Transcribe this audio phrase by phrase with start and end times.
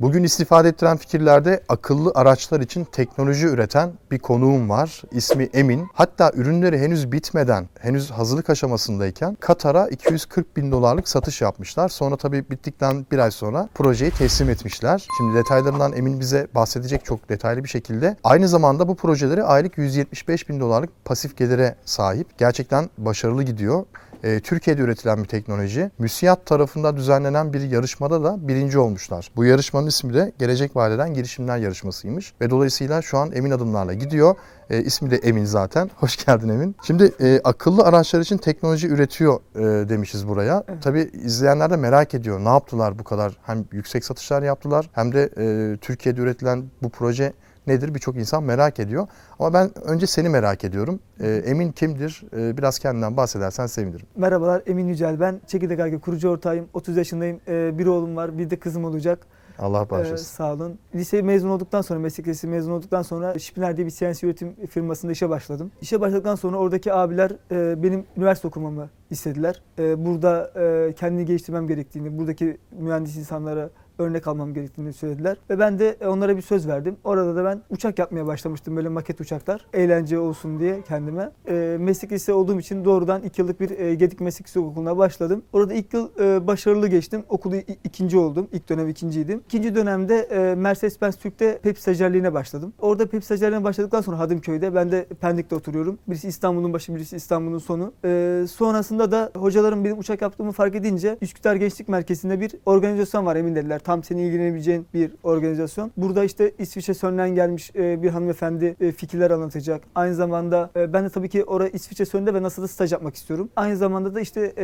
[0.00, 5.02] Bugün istifade ettiren fikirlerde akıllı araçlar için teknoloji üreten bir konuğum var.
[5.10, 5.86] İsmi Emin.
[5.94, 11.88] Hatta ürünleri henüz bitmeden, henüz hazırlık aşamasındayken Katar'a 240 bin dolarlık satış yapmışlar.
[11.88, 15.06] Sonra tabii bittikten bir ay sonra projeyi teslim etmişler.
[15.18, 18.16] Şimdi detaylarından Emin bize bahsedecek çok detaylı bir şekilde.
[18.24, 22.38] Aynı zamanda bu projeleri aylık 175 bin dolarlık pasif gelire sahip.
[22.38, 23.84] Gerçekten başarılı gidiyor
[24.24, 25.90] e, Türkiye'de üretilen bir teknoloji.
[25.98, 29.30] MÜSİAD tarafından düzenlenen bir yarışmada da birinci olmuşlar.
[29.36, 32.34] Bu yarışmanın ismi de Gelecek Vadeden Girişimler Yarışması'ymış.
[32.40, 34.34] Ve dolayısıyla şu an emin adımlarla gidiyor.
[34.70, 35.90] E, ismi de Emin zaten.
[35.96, 36.76] Hoş geldin Emin.
[36.86, 40.64] Şimdi e, akıllı araçlar için teknoloji üretiyor e, demişiz buraya.
[40.68, 40.82] Evet.
[40.82, 42.40] Tabii izleyenler de merak ediyor.
[42.44, 43.36] Ne yaptılar bu kadar?
[43.42, 47.32] Hem yüksek satışlar yaptılar hem de e, Türkiye'de üretilen bu proje
[47.68, 49.06] nedir birçok insan merak ediyor.
[49.38, 51.00] Ama ben önce seni merak ediyorum.
[51.20, 52.22] E, Emin kimdir?
[52.36, 54.06] E, biraz kendinden bahsedersen sevinirim.
[54.16, 55.40] Merhabalar Emin Yücel ben.
[55.46, 56.68] Çekirdek Arge kurucu ortağıyım.
[56.72, 57.40] 30 yaşındayım.
[57.48, 59.26] E, bir oğlum var bir de kızım olacak.
[59.58, 60.24] Allah bağışlasın.
[60.24, 60.78] Ee, sağ olun.
[60.94, 65.12] Lise mezun olduktan sonra, meslek lisesi mezun olduktan sonra Şipiner diye bir CNC üretim firmasında
[65.12, 65.70] işe başladım.
[65.80, 69.62] İşe başladıktan sonra oradaki abiler e, benim üniversite okumamı istediler.
[69.78, 75.36] E, burada e, kendini geliştirmem gerektiğini, buradaki mühendis insanlara örnek almam gerektiğini söylediler.
[75.50, 76.96] Ve ben de onlara bir söz verdim.
[77.04, 78.76] Orada da ben uçak yapmaya başlamıştım.
[78.76, 79.66] Böyle maket uçaklar.
[79.72, 81.30] Eğlence olsun diye kendime.
[81.48, 85.42] E, meslek lisesi olduğum için doğrudan 2 yıllık bir e, Gedik Meslek Lisesi Okulu'na başladım.
[85.52, 87.24] Orada ilk yıl e, başarılı geçtim.
[87.28, 88.48] Okulu ikinci oldum.
[88.52, 89.42] İlk dönem ikinciydim.
[89.46, 92.72] İkinci dönemde e, Mercedes-Benz Türk'te PEP stajyerliğine başladım.
[92.78, 95.98] Orada PEP stajyerliğine başladıktan sonra Hadımköy'de ben de Pendik'te oturuyorum.
[96.08, 97.92] Birisi İstanbul'un başı, birisi İstanbul'un sonu.
[98.04, 103.36] E, sonrasında da hocalarım benim uçak yaptığımı fark edince Üsküdar Gençlik Merkezi'nde bir organizasyon var
[103.36, 105.92] emin dediler tam senin ilgilenebileceğin bir organizasyon.
[105.96, 109.82] Burada işte İsviçre Sön'den gelmiş e, bir hanımefendi e, fikirler anlatacak.
[109.94, 113.50] Aynı zamanda e, ben de tabii ki orada İsviçre Sön'de ve NASA'da staj yapmak istiyorum.
[113.56, 114.54] Aynı zamanda da işte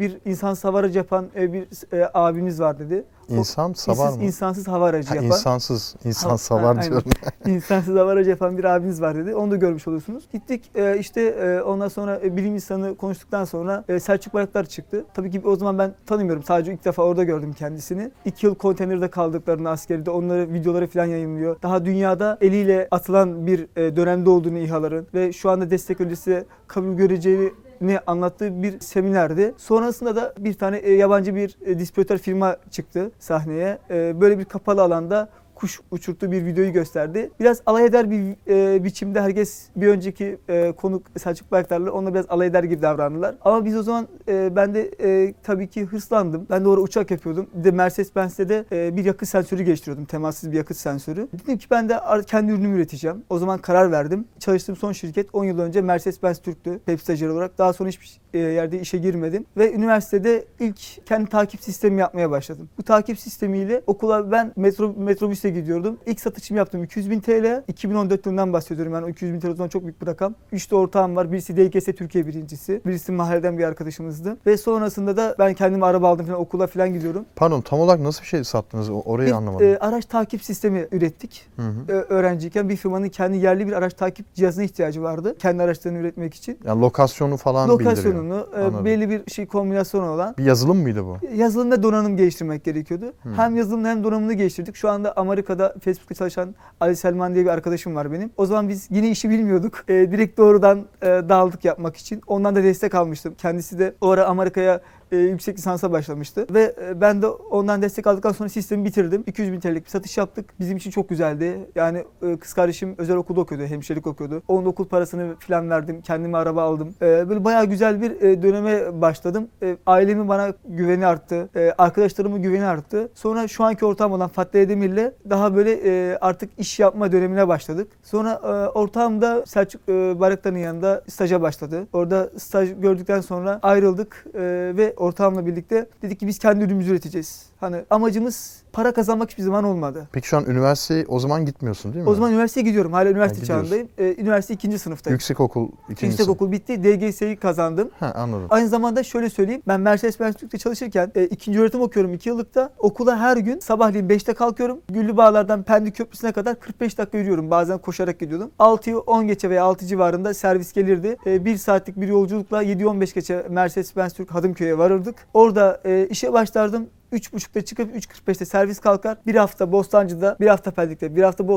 [0.00, 1.66] bir insan savarı yapan bir
[2.14, 3.04] abimiz var dedi.
[3.28, 4.24] İnsan savar mı?
[4.24, 5.30] İnsansız hava aracı ha, yapan.
[5.30, 7.10] İnsansız, insan ha, savar ha, diyorum.
[7.46, 9.34] İnsansız hava aracı yapan bir abimiz var dedi.
[9.34, 10.24] Onu da görmüş oluyorsunuz.
[10.32, 15.04] Gittik e, işte e, ondan sonra e, bilim insanı konuştuktan sonra e, Selçuk Bayraktar çıktı.
[15.14, 16.42] Tabii ki o zaman ben tanımıyorum.
[16.42, 18.10] Sadece ilk defa orada gördüm kendisini.
[18.24, 21.56] İki yıl konteynerde kaldıklarını askeride onları videoları falan yayınlıyor.
[21.62, 26.96] Daha dünyada eliyle atılan bir e, dönemde olduğunu İHA'ların ve şu anda destek öncesi kabul
[26.96, 29.54] göreceği ne anlattığı bir seminerdi.
[29.56, 33.78] Sonrasında da bir tane e, yabancı bir e, distribütör firma çıktı sahneye.
[33.90, 35.28] Böyle bir kapalı alanda
[35.62, 37.30] kuş uçurttuğu bir videoyu gösterdi.
[37.40, 42.26] Biraz alay eder bir e, biçimde herkes bir önceki e, konuk Selçuk Bayraktar'la onunla biraz
[42.28, 43.34] alay eder gibi davrandılar.
[43.44, 46.46] Ama biz o zaman e, ben de e, tabii ki hırslandım.
[46.50, 47.46] Ben de orada uçak yapıyordum.
[47.54, 50.04] Bir de Mercedes-Benz'de de e, bir yakıt sensörü geliştiriyordum.
[50.04, 51.28] Temassız bir yakıt sensörü.
[51.32, 53.24] Dedim ki ben de kendi ürünümü üreteceğim.
[53.30, 54.24] O zaman karar verdim.
[54.38, 56.78] Çalıştığım son şirket 10 yıl önce Mercedes-Benz Türk'tü.
[56.86, 57.58] Pep stajyer olarak.
[57.58, 59.46] Daha sonra hiçbir e, yerde işe girmedim.
[59.56, 62.68] Ve üniversitede ilk kendi takip sistemi yapmaya başladım.
[62.78, 65.98] Bu takip sistemiyle okula ben metro, metrobüse gidiyordum.
[66.06, 67.62] İlk satışımı yaptım 200 bin TL.
[67.68, 70.34] 2014 yılından bahsediyorum yani o 200 bin TL o zaman çok büyük bir rakam.
[70.52, 71.32] Üç de ortağım var.
[71.32, 72.80] Birisi DGS Türkiye birincisi.
[72.86, 74.36] Birisi mahalleden bir arkadaşımızdı.
[74.46, 77.24] Ve sonrasında da ben kendime araba aldım falan okula falan gidiyorum.
[77.36, 79.66] Pardon tam olarak nasıl bir şey sattınız orayı bir, anlamadım.
[79.66, 81.46] E, araç takip sistemi ürettik.
[81.56, 81.92] Hı hı.
[81.92, 85.36] E, öğrenciyken bir firmanın kendi yerli bir araç takip cihazına ihtiyacı vardı.
[85.38, 86.58] Kendi araçlarını üretmek için.
[86.64, 90.34] Yani lokasyonu falan Lokasyonunu, e, belli bir şey kombinasyonu olan.
[90.38, 91.18] Bir yazılım mıydı bu?
[91.36, 93.12] Yazılım ve donanım geliştirmek gerekiyordu.
[93.22, 93.28] Hı.
[93.36, 94.76] Hem yazılım hem donanımını geliştirdik.
[94.76, 98.30] Şu anda Amerika'da Facebook'ta çalışan Ali Selman diye bir arkadaşım var benim.
[98.36, 99.84] O zaman biz yine işi bilmiyorduk.
[99.88, 102.22] E, direkt doğrudan e, dağıldık yapmak için.
[102.26, 103.34] Ondan da destek almıştım.
[103.38, 104.80] Kendisi de o ara Amerika'ya
[105.12, 106.46] e, yüksek lisansa başlamıştı.
[106.50, 109.24] Ve e, ben de ondan destek aldıktan sonra sistemi bitirdim.
[109.26, 110.54] 200 bin TL'lik bir satış yaptık.
[110.60, 111.58] Bizim için çok güzeldi.
[111.74, 114.42] Yani e, kız kardeşim özel okulda okuyordu, hemşirelik okuyordu.
[114.48, 116.00] Onun okul parasını falan verdim.
[116.00, 116.94] Kendime araba aldım.
[117.02, 119.48] E, böyle bayağı güzel bir e, döneme başladım.
[119.62, 121.48] E, ailemin bana güveni arttı.
[121.56, 123.08] E, arkadaşlarımın güveni arttı.
[123.14, 127.88] Sonra şu anki ortağım olan Fatih Demir'le daha böyle e, artık iş yapma dönemine başladık.
[128.02, 131.86] Sonra e, ortağım da Selçuk e, Bayraktar'ın yanında staja başladı.
[131.92, 134.40] Orada staj gördükten sonra ayrıldık e,
[134.76, 137.51] ve ortağımla birlikte dedik ki biz kendi ürünümüzü üreteceğiz.
[137.62, 140.08] Hani amacımız para kazanmak hiçbir zaman olmadı.
[140.12, 142.10] Peki şu an üniversiteye o zaman gitmiyorsun değil mi?
[142.10, 142.92] O zaman üniversiteye gidiyorum.
[142.92, 143.88] Hala üniversite ha, çağındayım.
[143.98, 145.14] Ee, üniversite ikinci sınıftayım.
[145.14, 146.84] Yüksek okul ikinci Yüksek okul bitti.
[146.84, 147.90] DGS'yi kazandım.
[148.00, 148.46] Ha, anladım.
[148.50, 149.62] Aynı zamanda şöyle söyleyeyim.
[149.68, 152.70] Ben Mercedes-Benz Türk'te çalışırken e, ikinci öğretim okuyorum iki yıllıkta.
[152.78, 154.80] Okula her gün sabahleyin 5'te kalkıyorum.
[154.88, 157.50] Güllü Bağlar'dan Pendik Köprüsü'ne kadar 45 dakika yürüyorum.
[157.50, 158.50] Bazen koşarak gidiyordum.
[158.58, 161.16] 6'yı 10 geçe veya 6 civarında servis gelirdi.
[161.26, 165.14] E, bir saatlik bir yolculukla 7-15 geçe Mercedes-Benz Türk Hadımköy'e varırdık.
[165.34, 166.86] Orada e, işe başlardım.
[167.12, 169.18] 3.30'da çıkıp 3.45'te servis kalkar.
[169.26, 171.48] Bir hafta Bostancı'da, bir hafta Pendik'te, bir hafta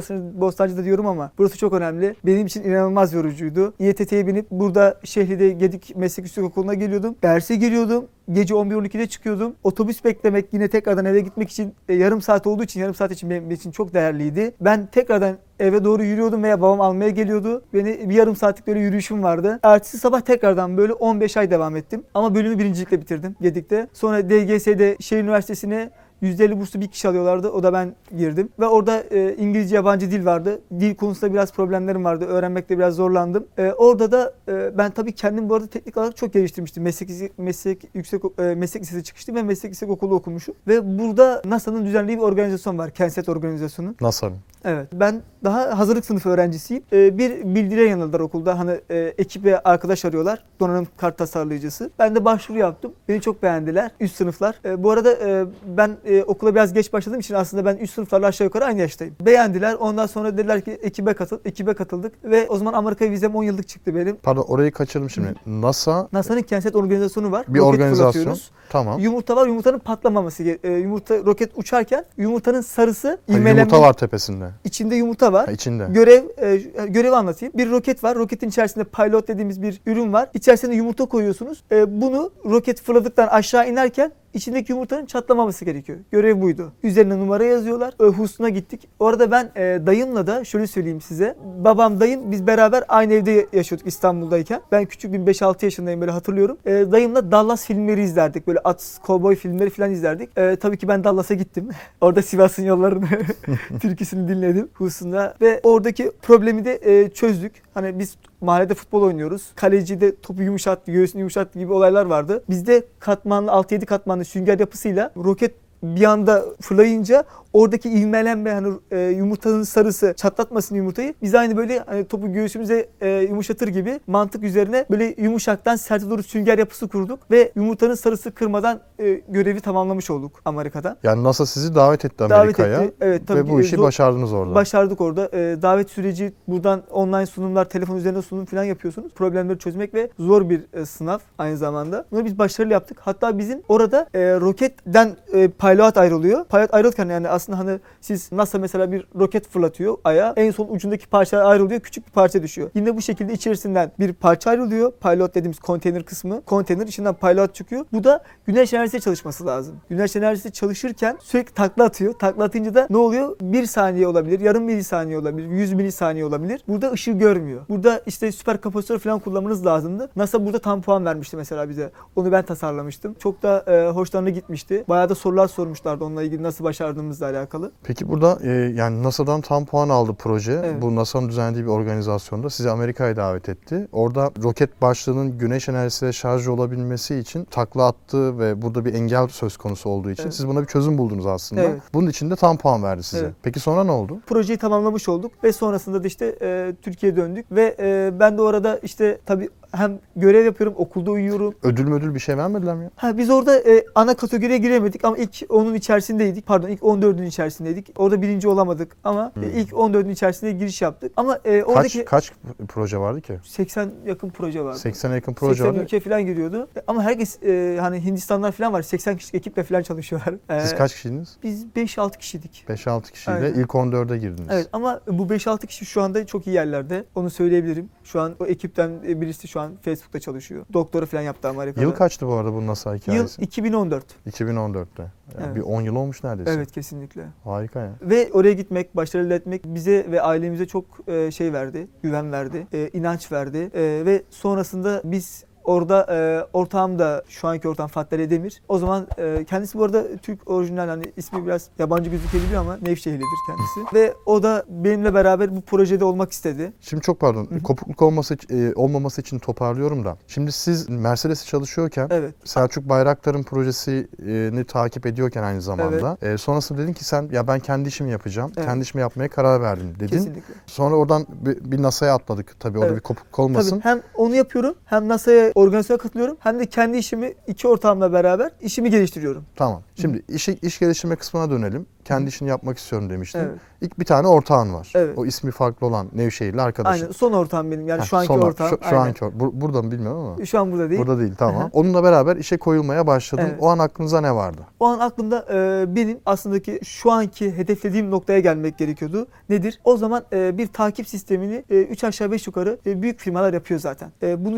[0.42, 2.16] Bostancı'da diyorum ama burası çok önemli.
[2.26, 3.74] Benim için inanılmaz yorucuydu.
[3.80, 7.16] İETT'ye binip burada Şehri'de Gedik Meslek Yüksek Okulu'na geliyordum.
[7.24, 9.56] Derse giriyordum gece 11-12'de çıkıyordum.
[9.64, 13.30] Otobüs beklemek yine tekrardan eve gitmek için e, yarım saat olduğu için yarım saat için
[13.30, 14.54] benim için çok değerliydi.
[14.62, 17.64] Ben tekrardan eve doğru yürüyordum veya babam almaya geliyordu.
[17.74, 19.60] Beni bir yarım saatlik böyle yürüyüşüm vardı.
[19.64, 22.04] Ertesi sabah tekrardan böyle 15 ay devam ettim.
[22.14, 23.88] Ama bölümü birincilikle bitirdim Gedik'te.
[23.94, 25.90] Sonra DGS'de şehir üniversitesine
[26.24, 27.50] %50 burslu bir kişi alıyorlardı.
[27.50, 28.50] O da ben girdim.
[28.60, 30.62] Ve orada e, İngilizce yabancı dil vardı.
[30.80, 32.26] Dil konusunda biraz problemlerim vardı.
[32.26, 33.48] Öğrenmekte biraz zorlandım.
[33.58, 36.84] E, orada da e, ben tabii kendim bu arada teknik olarak çok geliştirmiştim.
[36.84, 40.56] Meslek meslek yüksek e, meslek lisesi çıkıştım ve meslek yüksek okulu okumuşum.
[40.68, 42.92] Ve burada NASA'nın düzenlediği bir organizasyon var.
[42.92, 43.96] Kenset organizasyonu.
[44.02, 44.38] NASA'nın.
[44.66, 44.88] Evet.
[44.94, 46.84] Ben daha hazırlık sınıfı öğrencisiyim.
[46.94, 48.60] Ee, bir bildiriye yanıldılar okulda.
[48.60, 50.44] Hani e, ekip ve arkadaş arıyorlar.
[50.60, 51.90] Donanım kart tasarlayıcısı.
[52.00, 52.94] Ben de başvuru yaptım.
[53.08, 53.92] Beni çok beğendiler.
[54.00, 54.56] Üst sınıflar.
[54.66, 55.46] E, bu arada e,
[55.78, 59.16] ben e, okula biraz geç başladığım için aslında ben üst sınıflarla aşağı yukarı aynı yaştayım.
[59.26, 59.74] Beğendiler.
[59.74, 63.68] Ondan sonra dediler ki ekibe katıl, ekibe katıldık ve o zaman Amerika vizem 10 yıllık
[63.68, 64.16] çıktı benim.
[64.16, 65.34] Pardon orayı kaçırdım şimdi.
[65.46, 67.46] NASA NASA'nın Kenset organizasyonu var.
[67.48, 68.12] bir Roket organizasyon.
[68.12, 68.52] fırlatıyoruz.
[68.70, 69.00] Tamam.
[69.00, 69.48] Yumurta var.
[69.48, 70.44] Yumurtanın patlamaması.
[70.44, 74.46] ge- e, yumurta roket uçarken yumurtanın sarısı Ha, yumurta var tepesinde.
[74.64, 75.46] İçinde yumurta var.
[75.46, 75.88] Ha, içinde.
[75.90, 76.58] Görev e,
[76.88, 77.54] görevi anlatayım.
[77.58, 78.16] Bir roket var.
[78.16, 80.30] Roketin içerisinde pilot dediğimiz bir ürün var.
[80.34, 81.64] İçerisine yumurta koyuyorsunuz.
[81.72, 85.98] E, bunu roket fırladıktan aşağı inerken içindeki yumurtanın çatlamaması gerekiyor.
[86.12, 86.74] Görev buydu.
[86.84, 87.94] Üzerine numara yazıyorlar.
[88.00, 88.88] Husn'a gittik.
[89.00, 91.36] Orada ben e, dayımla da şöyle söyleyeyim size.
[91.58, 94.62] Babam dayım biz beraber aynı evde yaşıyorduk İstanbul'dayken.
[94.72, 96.58] Ben küçük bir 5-6 yaşındayım böyle hatırlıyorum.
[96.66, 98.48] E, dayımla Dallas filmleri izlerdik.
[98.48, 100.38] Böyle at, kovboy filmleri falan izlerdik.
[100.38, 101.70] E, tabii ki ben Dallas'a gittim.
[102.02, 103.08] Orada Sivas'ın yollarını
[103.82, 105.36] türküsünü dinledim Husn'da.
[105.42, 107.54] Ve oradaki problemi de e, çözdük.
[107.74, 109.52] Hani biz mahallede futbol oynuyoruz.
[109.56, 112.44] Kaleci de topu yumuşattı, göğsünü yumuşattı gibi olaylar vardı.
[112.50, 117.24] Bizde katmanlı 6-7 katmanlı sünger yapısıyla roket bir anda fırlayınca
[117.54, 121.14] oradaki ivmelenme hani e, yumurtanın sarısı çatlatmasın yumurtayı.
[121.22, 126.24] Biz aynı böyle hani topu göğsümüze e, yumuşatır gibi mantık üzerine böyle yumuşaktan serte doğru
[126.24, 130.98] sünger yapısı kurduk ve yumurtanın sarısı kırmadan e, görevi tamamlamış olduk Amerika'da.
[131.04, 132.82] Yani NASA sizi davet etti Davet Amerika'ya.
[132.82, 132.96] etti.
[133.02, 134.56] Evet tabii Ve bu ki, işi zor- başardınız orada.
[134.56, 135.30] Başardık orada.
[135.34, 139.12] Ee, davet süreci buradan online sunumlar, telefon üzerinde sunum falan yapıyorsunuz.
[139.14, 142.06] Problemleri çözmek ve zor bir e, sınav aynı zamanda.
[142.12, 142.98] Bunu biz başarılı yaptık.
[143.02, 146.46] Hatta bizim orada e, roketten e, pilot ayrılıyor.
[146.46, 150.34] Pilot ayrılırken yani aslında hani siz NASA mesela bir roket fırlatıyor aya.
[150.38, 151.80] En son ucundaki parça ayrılıyor.
[151.80, 152.70] Küçük bir parça düşüyor.
[152.76, 154.92] Yine bu şekilde içerisinden bir parça ayrılıyor.
[154.92, 156.42] Pilot dediğimiz konteyner kısmı.
[156.42, 157.86] Konteyner içinden pilot çıkıyor.
[157.94, 159.76] Bu da güneş enerjisiyle çalışması lazım.
[159.90, 162.14] Güneş enerjisi çalışırken sürekli takla atıyor.
[162.14, 163.36] Takla atınca da ne oluyor?
[163.42, 166.62] Bir saniye olabilir, yarım milisaniye olabilir, 100 milisaniye olabilir.
[166.68, 167.62] Burada ışığı görmüyor.
[167.70, 170.10] Burada işte süper kapasitör falan kullanmanız lazımdı.
[170.16, 171.92] NASA burada tam puan vermişti mesela bize.
[172.16, 173.14] Onu ben tasarlamıştım.
[173.14, 174.86] Çok da e, hoşlarına gitmişti.
[174.90, 177.72] Bayağı da sorular sormuşlardı onunla ilgili nasıl başardığımızla alakalı.
[177.84, 180.52] Peki burada e, yani NASA'dan tam puan aldı proje.
[180.66, 180.82] Evet.
[180.82, 183.88] Bu NASA'nın düzenlediği bir organizasyonda sizi Amerika'ya davet etti.
[183.92, 189.58] Orada roket başlığının güneş enerjisiyle şarj olabilmesi için takla attı ve burada bir engel söz
[189.58, 190.34] konusu olduğu için Evet.
[190.34, 191.62] siz buna bir çözüm buldunuz aslında.
[191.62, 191.82] Evet.
[191.94, 193.26] Bunun için de tam puan verdi size.
[193.26, 193.36] Evet.
[193.44, 194.20] Peki sonra ne oldu?
[194.28, 198.80] projeyi tamamlamış olduk ve sonrasında da işte e, Türkiye'ye döndük ve e, ben de orada
[198.84, 201.54] işte tabii hem görev yapıyorum, okulda uyuyorum.
[201.64, 202.90] Ödül müdül bir şey vermediler mi ya?
[202.96, 206.46] Ha biz orada e, ana kategoriye giremedik ama ilk onun içerisindeydik.
[206.46, 207.92] Pardon ilk 14'ün içerisindeydik.
[207.98, 211.12] Orada birinci olamadık ama e, ilk 14'ün içerisinde giriş yaptık.
[211.18, 212.32] Ama e, oradaki Kaç kaç
[212.68, 213.40] proje vardı ki?
[213.44, 214.78] 80 yakın proje vardı.
[214.84, 215.84] 80'e yakın proje 80 vardı.
[215.84, 216.68] ülke falan giriyordu.
[216.78, 218.82] E, Ama herkes e, hani Hindistanlar falan var.
[218.82, 220.36] 80 kişilik ekiple falan çalışıyorlar.
[220.50, 221.38] E, Siz kaç kişiydiniz?
[221.44, 222.66] Biz 5-6 kişiydik.
[222.70, 223.54] 5-6 kişiyle Aynen.
[223.54, 224.48] ilk 14'e girdiniz.
[224.52, 227.04] Evet ama bu 5-6 kişi şu anda çok iyi yerlerde.
[227.16, 227.90] Onu söyleyebilirim.
[228.04, 230.66] Şu an o ekipten e, birisi şu an Facebook'ta çalışıyor.
[230.74, 231.82] Doktora falan yaptı Amerika'da.
[231.82, 233.42] Yıl kaçtı bu arada bu NASA Yıl hikayesi?
[233.42, 234.06] 2014.
[234.30, 235.04] 2014'te.
[235.04, 235.56] Yani Evet.
[235.56, 236.52] Bir 10 yıl olmuş neredeyse.
[236.52, 237.26] Evet kesinlikle.
[237.44, 237.92] Harika ya.
[238.02, 242.90] Ve oraya gitmek, başarılı etmek bize ve ailemize çok e, şey verdi, güven verdi, e,
[242.94, 243.58] inanç verdi.
[243.74, 248.62] E, ve sonrasında biz orada e, ortağım da şu anki ortağım Fatih Demir.
[248.68, 253.26] O zaman e, kendisi bu arada Türk orijinal hani ismi biraz yabancı gözükebiliyor ama Nevşehirlidir
[253.48, 253.96] kendisi.
[253.96, 256.74] ve o da benimle beraber bu projede olmak istedi.
[256.82, 257.46] Şimdi çok pardon.
[257.64, 260.18] Kopukluk olması e, olmaması için toparlıyorum da.
[260.28, 262.34] Şimdi siz Mercedes'i çalışıyorken Evet.
[262.44, 266.18] Selçuk Bayraktar'ın projesini takip ediyorken aynı zamanda.
[266.22, 268.52] E, sonrasında dedin ki sen ya ben kendi işimi yapacağım.
[268.58, 268.68] Evet.
[268.68, 270.08] Kendi işimi yapmaya karar verdim dedin.
[270.08, 270.54] Kesinlikle.
[270.66, 272.98] Sonra oradan bir, bir NASA'ya atladık tabii orada Evet.
[272.98, 273.70] bir kopukluk olmasın.
[273.70, 278.52] Tabii hem onu yapıyorum hem NASA'ya organizasyona katılıyorum hem de kendi işimi iki ortağımla beraber
[278.62, 279.46] işimi geliştiriyorum.
[279.56, 279.84] Tamam.
[280.02, 281.86] Şimdi işi, iş geliştirme kısmına dönelim.
[282.06, 283.40] Kendi işini yapmak istiyorum demiştin.
[283.40, 283.52] Evet.
[283.82, 284.92] İlk bir tane ortağın var.
[284.96, 285.18] Evet.
[285.18, 287.02] O ismi farklı olan Nevşehirli arkadaşın.
[287.04, 287.12] Aynen.
[287.14, 287.88] Son ortağım benim.
[287.88, 288.70] Yani Heh, şu anki sonra- ortağım.
[288.84, 290.46] Şu, şu anki bur- burada mı bilmiyorum ama.
[290.46, 291.02] Şu an burada değil.
[291.02, 291.70] Burada değil tamam.
[291.74, 293.44] Onunla beraber işe koyulmaya başladın.
[293.44, 293.56] Evet.
[293.60, 294.62] O an aklınıza ne vardı?
[294.80, 299.28] O an aklımda e, benim aslında ki şu anki hedeflediğim noktaya gelmek gerekiyordu.
[299.50, 299.80] Nedir?
[299.84, 304.12] O zaman e, bir takip sistemini 3 aşağı 5 yukarı e, büyük firmalar yapıyor zaten.
[304.24, 304.58] E, bunu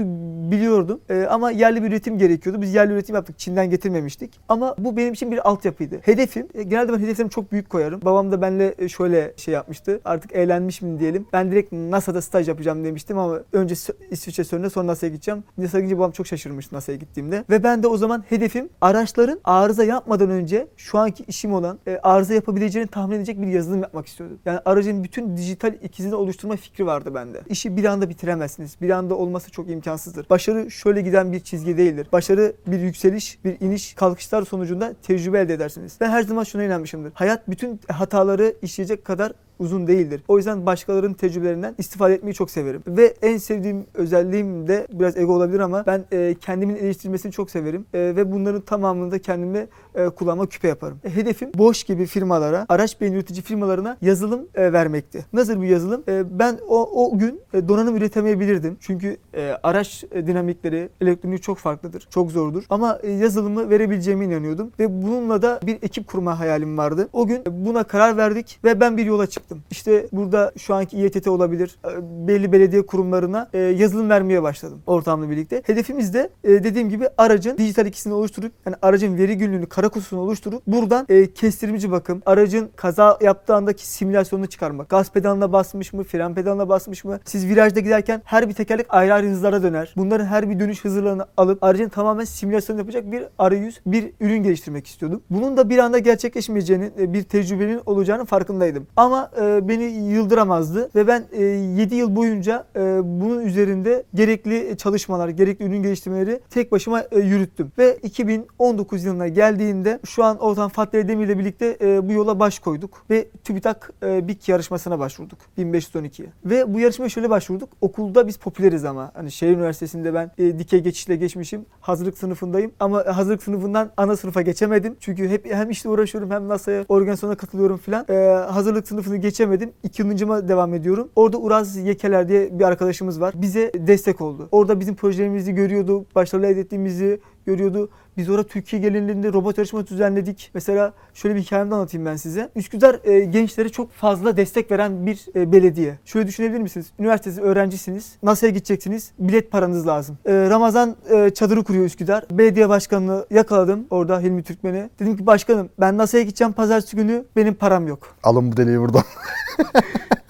[0.51, 2.61] biliyordum E, ama yerli bir üretim gerekiyordu.
[2.61, 3.39] Biz yerli üretim yaptık.
[3.39, 4.39] Çin'den getirmemiştik.
[4.49, 5.99] Ama bu benim için bir altyapıydı.
[6.01, 8.01] Hedefim, e, genelde ben hedeflerimi çok büyük koyarım.
[8.01, 10.01] Babam da benimle e, şöyle şey yapmıştı.
[10.06, 11.25] Artık eğlenmiş mi diyelim.
[11.34, 13.75] Ben direkt NASA'da staj yapacağım demiştim ama önce
[14.12, 15.44] İsviçre sonra sonra NASA'ya gideceğim.
[15.58, 17.44] NASA'ya gidince babam çok şaşırmıştı NASA'ya gittiğimde.
[17.50, 22.00] Ve ben de o zaman hedefim araçların arıza yapmadan önce şu anki işim olan e,
[22.03, 24.39] arıza yapabileceğini tahmin edecek bir yazılım yapmak istiyordum.
[24.46, 27.41] Yani aracın bütün dijital ikizini oluşturma fikri vardı bende.
[27.50, 28.75] İşi bir anda bitiremezsiniz.
[28.82, 30.29] Bir anda olması çok imkansızdır.
[30.29, 32.08] Başarı şöyle giden bir çizgi değildir.
[32.12, 35.98] Başarı bir yükseliş, bir iniş, kalkışlar sonucunda tecrübe elde edersiniz.
[36.01, 37.12] Ben her zaman şuna inanmışımdır.
[37.13, 40.23] Hayat bütün hataları işleyecek kadar uzun değildir.
[40.27, 42.83] O yüzden başkalarının tecrübelerinden istifade etmeyi çok severim.
[42.87, 47.85] Ve en sevdiğim özelliğim de biraz ego olabilir ama ben e, kendimin eleştirilmesini çok severim.
[47.93, 50.99] E, ve bunların tamamını da kendime e, kulağıma küpe yaparım.
[51.03, 55.25] E, hedefim Boş gibi firmalara, araç beyin üretici firmalarına yazılım e, vermekti.
[55.33, 56.03] Nasıl bir yazılım?
[56.07, 58.77] E, ben o, o gün e, donanım üretemeyebilirdim.
[58.79, 62.63] Çünkü e, araç e, dinamikleri, elektroniği çok farklıdır, çok zordur.
[62.69, 64.71] Ama e, yazılımı verebileceğime inanıyordum.
[64.79, 67.09] Ve bununla da bir ekip kurma hayalim vardı.
[67.13, 69.46] O gün buna karar verdik ve ben bir yola çıktım.
[69.71, 75.29] İşte burada şu anki İETT olabilir, e, belli belediye kurumlarına e, yazılım vermeye başladım ortamla
[75.29, 75.61] birlikte.
[75.65, 80.19] Hedefimiz de e, dediğim gibi aracın dijital ikisini oluşturup, yani aracın veri günlüğünü, kara kutusunu
[80.19, 84.89] oluşturup buradan e, kestirimici bakım, aracın kaza yaptığı andaki simülasyonunu çıkarmak.
[84.89, 87.19] Gaz pedalına basmış mı, fren pedalına basmış mı?
[87.25, 89.93] Siz virajda giderken her bir tekerlek ayrı ayrı hızlara döner.
[89.97, 94.87] Bunların her bir dönüş hızlarını alıp aracın tamamen simülasyon yapacak bir arayüz, bir ürün geliştirmek
[94.87, 95.21] istiyordum.
[95.29, 98.87] Bunun da bir anda gerçekleşmeyeceğinin, e, bir tecrübenin olacağının farkındaydım.
[98.95, 105.29] Ama e, beni yıldıramazdı ve ben e, 7 yıl boyunca e, bunun üzerinde gerekli çalışmalar,
[105.29, 107.72] gerekli ürün geliştirmeleri tek başıma e, yürüttüm.
[107.77, 111.77] Ve 2019 yılına geldiğinde şu an Orhan Fatih Erdemir ile birlikte
[112.08, 116.27] bu yola baş koyduk ve TÜBİTAK e, BİK yarışmasına başvurduk 1512'ye.
[116.46, 117.70] Ve bu yarışmaya şöyle başvurduk.
[117.82, 119.12] Okulda biz popüleriz ama.
[119.13, 121.65] Hani şehir üniversitesinde ben e, dikey geçişle geçmişim.
[121.82, 124.96] Hazırlık sınıfındayım ama hazırlık sınıfından ana sınıfa geçemedim.
[125.00, 128.06] Çünkü hep hem işte uğraşıyorum hem NASA'ya organizasyona katılıyorum filan.
[128.51, 129.72] Hazırlık sınıfını geçemedim.
[129.84, 131.10] İki yılıncıma devam ediyorum.
[131.15, 133.34] Orada Uraz Yekeler diye bir arkadaşımız var.
[133.38, 134.48] Bize destek oldu.
[134.51, 136.05] Orada bizim projelerimizi görüyordu.
[136.15, 137.89] Başarılı elde ettiğimizi görüyordu.
[138.17, 140.51] Biz orada Türkiye genelinde robot yarışması düzenledik.
[140.53, 142.50] Mesela şöyle bir hikayemi anlatayım ben size.
[142.55, 146.00] Üsküdar e, gençlere çok fazla destek veren bir e, belediye.
[146.05, 146.88] Şöyle düşünebilir misiniz?
[147.00, 148.15] Üniversitesi öğrencisiniz.
[148.24, 149.12] NASA'ya gideceksiniz.
[149.19, 150.17] Bilet paranız lazım.
[150.25, 152.25] E, Ramazan e, çadırı kuruyor Üsküdar.
[152.31, 154.89] Belediye başkanını yakaladım orada Hilmi Türkmen'i.
[155.00, 158.15] Dedim ki başkanım ben NASA'ya gideceğim pazartesi günü benim param yok.
[158.24, 159.03] Alın bu deliği buradan.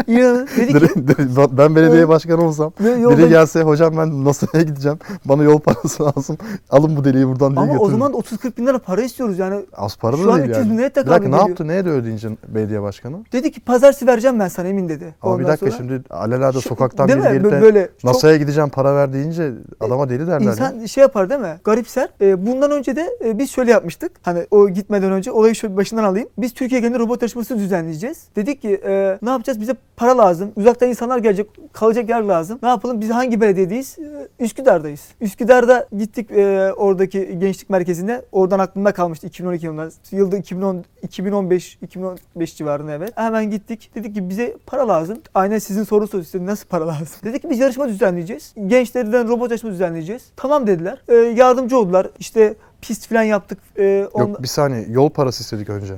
[0.08, 1.03] İnanın dedi ki
[1.51, 5.00] ben belediye başkanı olsam biri gelse hocam ben NASA'ya gideceğim.
[5.25, 6.38] Bana yol parası lazım.
[6.70, 7.91] Alın bu deliği buradan diye ama o götürün.
[8.00, 9.65] zaman da 30-40 bin lira para istiyoruz yani.
[9.74, 10.77] Az para şu da an değil 300 bin yani.
[10.77, 11.48] liraya Bir tekabül dakika ne ediyor.
[11.50, 11.67] yaptı?
[11.67, 13.17] Neye de ödeyince belediye başkanı?
[13.34, 15.15] Dedi ki pazartesi vereceğim ben sana emin dedi.
[15.22, 17.34] Ama bir Ondan dakika sonra- şimdi alelade Şu- sokaktan değil biri mi?
[17.34, 20.41] gelip de Bö- böyle çok NASA'ya gideceğim para ver deyince adama deli derler.
[20.46, 20.51] ya.
[20.51, 21.60] insan şey yapar değil mi?
[21.63, 22.10] Garipser.
[22.22, 24.12] Ee, bundan önce de e, biz şöyle yapmıştık.
[24.22, 26.29] Hani o gitmeden önce olayı şöyle başından alayım.
[26.38, 28.24] Biz Türkiye genelinde robot yarışması düzenleyeceğiz.
[28.36, 29.62] Dedik ki e, ne yapacağız?
[29.62, 30.51] Bize para lazım.
[30.55, 31.48] Uzaktan insanlar gelecek.
[31.74, 32.60] Kalacak yer lazım.
[32.63, 33.01] Ne yapalım?
[33.01, 33.98] Biz hangi belediyedeyiz?
[34.00, 35.01] Ee, Üsküdar'dayız.
[35.22, 38.21] Üsküdar'da gittik e, oradaki gençlik merkezine.
[38.31, 39.89] Oradan aklımda kalmıştı 2012 yılında.
[40.12, 43.12] Yılda 2010 2015 2015 civarında evet.
[43.15, 43.91] Hemen gittik.
[43.95, 45.17] Dedik ki bize para lazım.
[45.33, 47.07] Aynen sizin sorunuz işte nasıl para lazım?
[47.24, 48.53] Dedik ki biz yarışma düzenleyeceğiz.
[48.67, 50.25] Gençlerden robot yarışma düzenleyeceğiz.
[50.36, 51.01] Tamam dediler.
[51.07, 52.09] Ee, yardımcı oldular.
[52.19, 53.59] İşte pist falan yaptık.
[53.77, 55.93] Ee, Yok bir saniye yol parası istedik önce.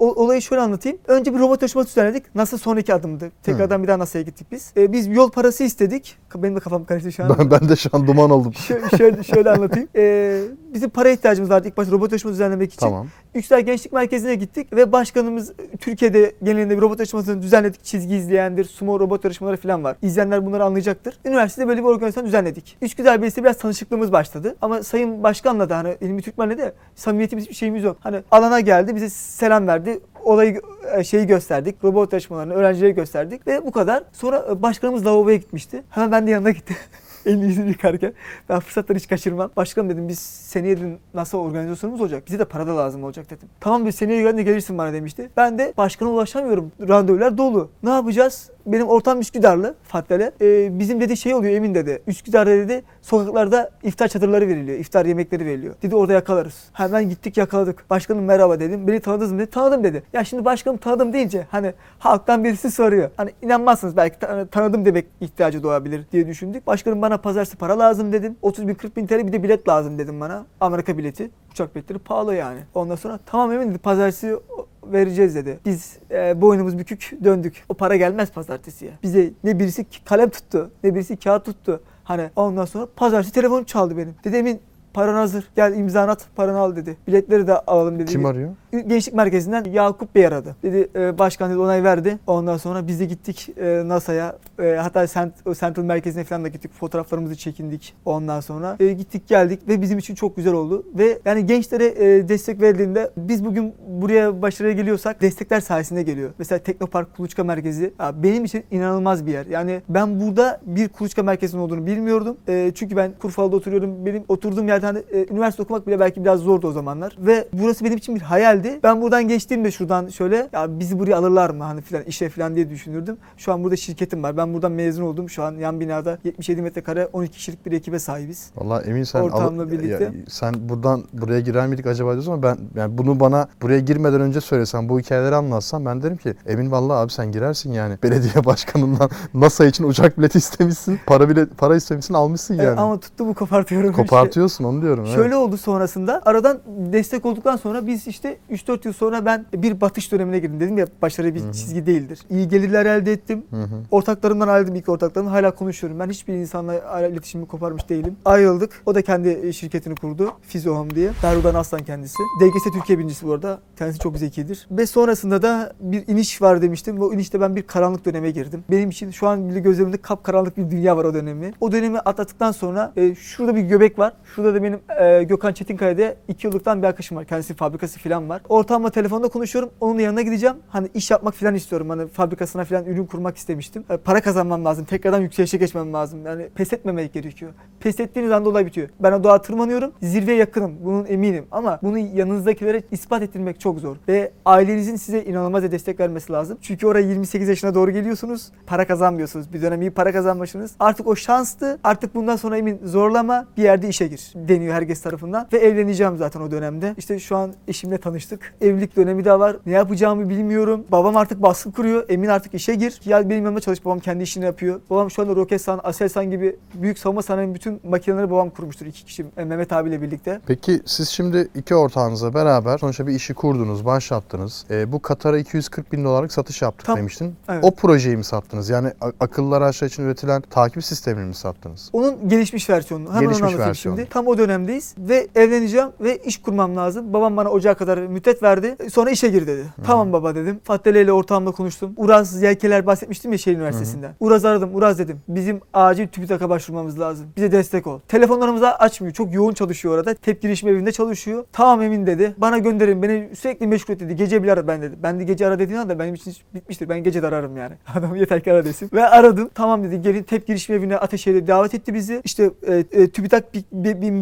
[0.00, 0.98] O, olayı şöyle anlatayım.
[1.08, 2.34] Önce bir robot yarışması düzenledik.
[2.34, 3.30] NASA sonraki adımdı.
[3.42, 4.72] Tekrardan bir daha NASA'ya gittik biz.
[4.76, 6.16] Ee, biz yol parası istedik.
[6.34, 7.36] Benim de kafam karıştı şu an.
[7.38, 8.52] Ben, ben de şu an duman oldum.
[8.52, 9.88] Şö- şöyle, şöyle anlatayım.
[9.96, 10.40] Ee,
[10.74, 12.80] bizim para ihtiyacımız vardı ilk başta robot yarışması düzenlemek için.
[12.86, 13.06] Tamam.
[13.34, 17.84] Yüksel Gençlik Merkezi'ne gittik ve başkanımız Türkiye'de genelinde bir robot yarışmasını düzenledik.
[17.84, 19.96] Çizgi izleyendir, sumo robot yarışmaları falan var.
[20.02, 21.18] İzleyenler bunları anlayacaktır.
[21.24, 22.76] Üniversitede böyle bir organizasyon düzenledik.
[22.82, 24.56] Üsküdar Belediyesi biraz tanışıklığımız başladı.
[24.62, 27.96] Ama Sayın Başkan'la da hani İlmi Türkmen'le de samimiyetimiz bir şeyimiz yok.
[28.00, 29.89] Hani alana geldi, bize selam verdi.
[30.24, 30.60] Olayı
[30.96, 31.84] e, şeyi gösterdik.
[31.84, 34.02] Robot yarışmalarını öğrencilere gösterdik ve bu kadar.
[34.12, 35.82] Sonra e, başkanımız lavaboya gitmişti.
[35.90, 36.76] Hemen ben de yanına gittim.
[37.26, 38.12] Elini yüzünü yıkarken
[38.48, 39.50] ben fırsatları hiç kaçırmam.
[39.56, 42.22] Başkanım dedim biz seneye dedim NASA organizasyonumuz olacak.
[42.26, 43.48] Bize de para da lazım olacak dedim.
[43.60, 45.30] Tamam bir seneye gelirsin bana demişti.
[45.36, 46.72] Ben de başkana ulaşamıyorum.
[46.88, 47.70] Randevular dolu.
[47.82, 48.50] Ne yapacağız?
[48.66, 50.32] Benim ortam Üsküdarlı Fattel'e.
[50.40, 52.02] Ee, bizim dedi şey oluyor Emin dedi.
[52.06, 54.78] Üsküdar'da dedi sokaklarda iftar çadırları veriliyor.
[54.78, 55.74] iftar yemekleri veriliyor.
[55.82, 56.54] Dedi orada yakalarız.
[56.72, 57.90] Hemen gittik yakaladık.
[57.90, 58.86] Başkanım merhaba dedim.
[58.88, 59.50] Beni tanıdınız mı dedi.
[59.50, 60.02] Tanıdım dedi.
[60.12, 63.10] Ya şimdi başkanım tanıdım deyince hani halktan birisi soruyor.
[63.16, 66.66] Hani inanmazsınız belki ta- tanıdım demek ihtiyacı doğabilir diye düşündük.
[66.66, 68.36] Başkanım bana pazartesi para lazım dedim.
[68.42, 70.46] 30 bin 40 bin TL bir de bilet lazım dedim bana.
[70.60, 71.30] Amerika bileti.
[71.50, 72.60] Uçak biletleri pahalı yani.
[72.74, 74.36] Ondan sonra tamam Emin dedi pazartesi
[74.84, 75.60] vereceğiz dedi.
[75.64, 77.64] Biz e, boynumuz bükük döndük.
[77.68, 78.92] O para gelmez pazartesiye.
[79.02, 81.80] Bize ne birisi kalem tuttu ne birisi kağıt tuttu.
[82.04, 84.14] Hani ondan sonra pazartesi telefonum çaldı benim.
[84.24, 84.60] Dedi Emin
[84.94, 85.48] paran hazır.
[85.56, 86.96] Gel imzanı at paranı al dedi.
[87.06, 88.10] Biletleri de alalım dedi.
[88.10, 88.50] Kim arıyor?
[88.86, 90.56] Gençlik Merkezi'nden Yakup Bey aradı.
[90.62, 92.18] Dedi e, başkan dedi onay verdi.
[92.26, 94.36] Ondan sonra biz de gittik e, NASA'ya.
[94.62, 96.72] E, hatta Cent- Central Merkezi'ne falan da gittik.
[96.74, 98.76] Fotoğraflarımızı çekindik ondan sonra.
[98.80, 100.84] E, gittik geldik ve bizim için çok güzel oldu.
[100.94, 106.30] Ve yani gençlere e, destek verildiğinde biz bugün buraya başarıya geliyorsak destekler sayesinde geliyor.
[106.38, 109.46] Mesela Teknopark Kuluçka Merkezi ya benim için inanılmaz bir yer.
[109.46, 112.36] Yani ben burada bir kuluçka merkezinin olduğunu bilmiyordum.
[112.48, 114.06] E, çünkü ben Kurfal'da oturuyorum.
[114.06, 117.16] Benim oturduğum yerde hani e, üniversite okumak bile belki biraz zordu o zamanlar.
[117.18, 118.80] Ve burası benim için bir hayaldi.
[118.82, 122.70] Ben buradan geçtiğimde şuradan şöyle ya bizi buraya alırlar mı hani filan işe filan diye
[122.70, 123.16] düşünürdüm.
[123.36, 124.36] Şu an burada şirketim var.
[124.36, 125.30] Ben buradan mezun oldum.
[125.30, 128.50] Şu an yan binada 77 metrekare 12 kişilik bir ekibe sahibiz.
[128.56, 130.04] Vallahi emin sen Ortamla alı- birlikte.
[130.04, 134.20] ya- sen buradan buraya girer miydik acaba diyorsun ama ben yani bunu bana buraya girmeden
[134.20, 137.94] önce söylesen bu hikayeleri anlatsan ben derim ki emin vallahi abi sen girersin yani.
[138.02, 141.00] Belediye başkanından NASA için uçak bileti istemişsin.
[141.06, 142.80] Para bile para istemişsin almışsın E, yani.
[142.80, 143.92] ama tuttu bu kopartıyorum.
[143.92, 145.04] Kopartıyorsun onu diyorum.
[145.06, 145.16] evet.
[145.16, 146.22] Şöyle oldu sonrasında.
[146.24, 146.58] Aradan
[146.92, 150.60] destek olduktan sonra biz işte 3-4 yıl sonra ben bir batış dönemine girdim.
[150.60, 151.52] Dedim ya başarı bir Hı hı.
[151.52, 152.20] çizgi değildir.
[152.30, 153.42] İyi gelirler elde ettim.
[153.50, 153.66] Hı hı.
[153.90, 155.32] Ortaklarımdan ayrıldım ilk ortaklarımdan.
[155.32, 155.98] Hala konuşuyorum.
[156.00, 158.16] Ben hiçbir insanla iletişimimi koparmış değilim.
[158.24, 158.82] Ayrıldık.
[158.86, 160.32] O da kendi e, şirketini kurdu.
[160.42, 161.10] Fizohom diye.
[161.22, 162.16] Berhudan Aslan kendisi.
[162.40, 163.58] DGS Türkiye birincisi bu arada.
[163.78, 164.66] Kendisi çok zekidir.
[164.70, 166.98] Ve sonrasında da bir iniş var demiştim.
[167.02, 168.64] O inişte ben bir karanlık döneme girdim.
[168.70, 171.52] Benim için şu an bile gözlerimde kapkaranlık bir dünya var o dönemi.
[171.60, 174.12] O dönemi atlattıktan sonra e, şurada bir göbek var.
[174.36, 177.24] Şurada da benim e, Gökhan Çetinkaya'da iki yıllıktan bir arkadaşım var.
[177.24, 178.42] Kendisi fabrikası falan var.
[178.48, 179.70] Ortamla telefonda konuşuyorum.
[179.80, 180.56] Onun yanına gideceğim.
[180.68, 181.90] Hani iş yapmak falan istiyorum.
[181.90, 183.84] Hani fabrikasına falan ürün kurmak istemiştim.
[183.90, 184.84] E, para kazanmam lazım.
[184.84, 186.26] Tekrardan yükselişe geçmem lazım.
[186.26, 187.52] Yani pes etmemek gerekiyor.
[187.80, 188.88] Pes ettiğiniz anda olay bitiyor.
[189.00, 189.92] Ben o dağa tırmanıyorum.
[190.02, 190.76] Zirveye yakınım.
[190.84, 191.44] Bunun eminim.
[191.50, 193.96] Ama bunu yanınızdakilere ispat ettirmek çok zor.
[194.08, 196.58] Ve ailenizin size inanılmaz bir destek vermesi lazım.
[196.62, 198.52] Çünkü oraya 28 yaşına doğru geliyorsunuz.
[198.66, 199.52] Para kazanmıyorsunuz.
[199.52, 200.74] Bir dönem iyi para kazanmışsınız.
[200.80, 201.78] Artık o şanstı.
[201.84, 205.48] Artık bundan sonra emin zorlama bir yerde işe gir deniyor herkes tarafından.
[205.52, 206.94] Ve evleneceğim zaten o dönemde.
[206.98, 208.54] İşte şu an eşimle tanıştık.
[208.60, 209.56] Evlilik dönemi de var.
[209.66, 210.84] Ne yapacağımı bilmiyorum.
[210.92, 212.04] Babam artık baskı kuruyor.
[212.08, 213.00] Emin artık işe gir.
[213.04, 213.84] Ya benim yanımda çalış.
[213.84, 214.80] Babam kendi işini yapıyor.
[214.90, 218.86] Babam şu anda Roketsan, Aselsan gibi büyük savunma sanayinin bütün makineleri babam kurmuştur.
[218.86, 220.40] iki kişi e, Mehmet abiyle birlikte.
[220.46, 224.64] Peki siz şimdi iki ortağınızla beraber sonuçta bir işi kurdunuz, başlattınız.
[224.70, 227.34] Ee, bu Katar'a 240 bin dolarlık satış yaptık Tam- demiştin.
[227.48, 227.64] Evet.
[227.64, 228.68] O projeyi mi sattınız?
[228.68, 231.90] Yani akıllı araçlar için üretilen takip sistemini mi sattınız?
[231.92, 233.08] Onun gelişmiş versiyonu.
[233.08, 233.96] Hemen Gelişmiş onu versiyonu.
[233.98, 234.10] şimdi.
[234.10, 237.12] Tam o dönemdeyiz ve evleneceğim ve iş kurmam lazım.
[237.12, 238.76] Babam bana ocağa kadar müddet verdi.
[238.92, 239.64] Sonra işe gir dedi.
[239.84, 240.60] Tamam baba dedim.
[240.64, 241.92] Fatih ile ortağımla konuştum.
[241.96, 244.14] Uraz Yelkeler bahsetmiştim ya şehir üniversitesinden.
[244.20, 244.70] Uraz aradım.
[244.74, 245.18] Uraz dedim.
[245.28, 247.26] Bizim acil TÜBİTAK'a başvurmamız lazım.
[247.36, 248.00] Bize destek ol.
[248.08, 249.14] Telefonlarımızı açmıyor.
[249.14, 250.14] Çok yoğun çalışıyor orada.
[250.14, 251.44] Tep girişim evinde çalışıyor.
[251.52, 252.34] Tamam Emin dedi.
[252.38, 253.02] Bana gönderin.
[253.02, 254.16] Beni sürekli meşgul et dedi.
[254.16, 254.94] Gece bile ara ben dedi.
[255.02, 256.88] Ben de gece ara dediğin anda benim için bitmiştir.
[256.88, 257.74] Ben gece de ararım yani.
[257.94, 258.90] Adam yeter ki ara desin.
[258.92, 259.50] Ve aradım.
[259.54, 260.02] Tamam dedi.
[260.02, 262.20] Gelin tep girişim evine Ateşehir'e davet etti bizi.
[262.24, 263.64] İşte e, e, TÜBİTAK bi-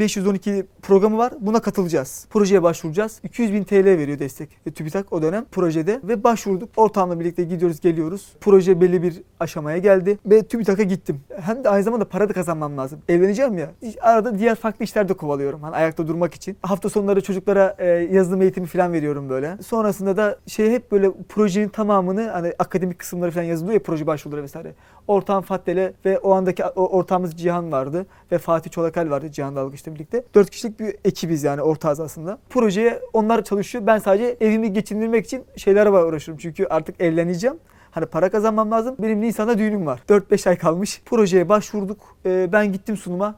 [0.09, 1.33] bi- 1512 programı var.
[1.41, 2.27] Buna katılacağız.
[2.31, 3.21] Projeye başvuracağız.
[3.23, 4.49] 200 bin TL veriyor destek.
[4.67, 6.01] E, TÜBİTAK o dönem projede.
[6.05, 6.69] Ve başvurduk.
[6.77, 8.33] Ortağımla birlikte gidiyoruz geliyoruz.
[8.41, 10.19] Proje belli bir aşamaya geldi.
[10.27, 11.21] Ve TÜBİTAK'a gittim.
[11.41, 13.01] Hem de aynı zamanda para da kazanmam lazım.
[13.09, 13.71] Evleneceğim ya.
[14.01, 15.63] Arada diğer farklı işler de kovalıyorum.
[15.63, 16.57] Hani ayakta durmak için.
[16.63, 19.59] Hafta sonları çocuklara e, yazılım eğitimi falan veriyorum böyle.
[19.67, 24.43] Sonrasında da şey hep böyle projenin tamamını hani akademik kısımları falan yazılıyor ya proje başvuruları
[24.43, 24.75] vesaire.
[25.09, 30.25] Ortağım Fattel'e ve o andaki ortağımız Cihan vardı ve Fatih Çolakal vardı Cihan Dalgıç'la birlikte.
[30.35, 32.39] Dört kişilik bir ekibiz yani ortağız aslında.
[32.51, 33.87] Projeye onlar çalışıyor.
[33.87, 36.41] Ben sadece evimi geçindirmek için şeylere uğraşıyorum.
[36.43, 37.57] Çünkü artık evleneceğim.
[37.91, 38.97] Hani para kazanmam lazım.
[38.99, 40.01] Benim Nisan'da düğünüm var.
[40.09, 41.03] 4-5 ay kalmış.
[41.07, 42.17] Projeye başvurduk.
[42.27, 43.35] Ee, ben gittim sunuma.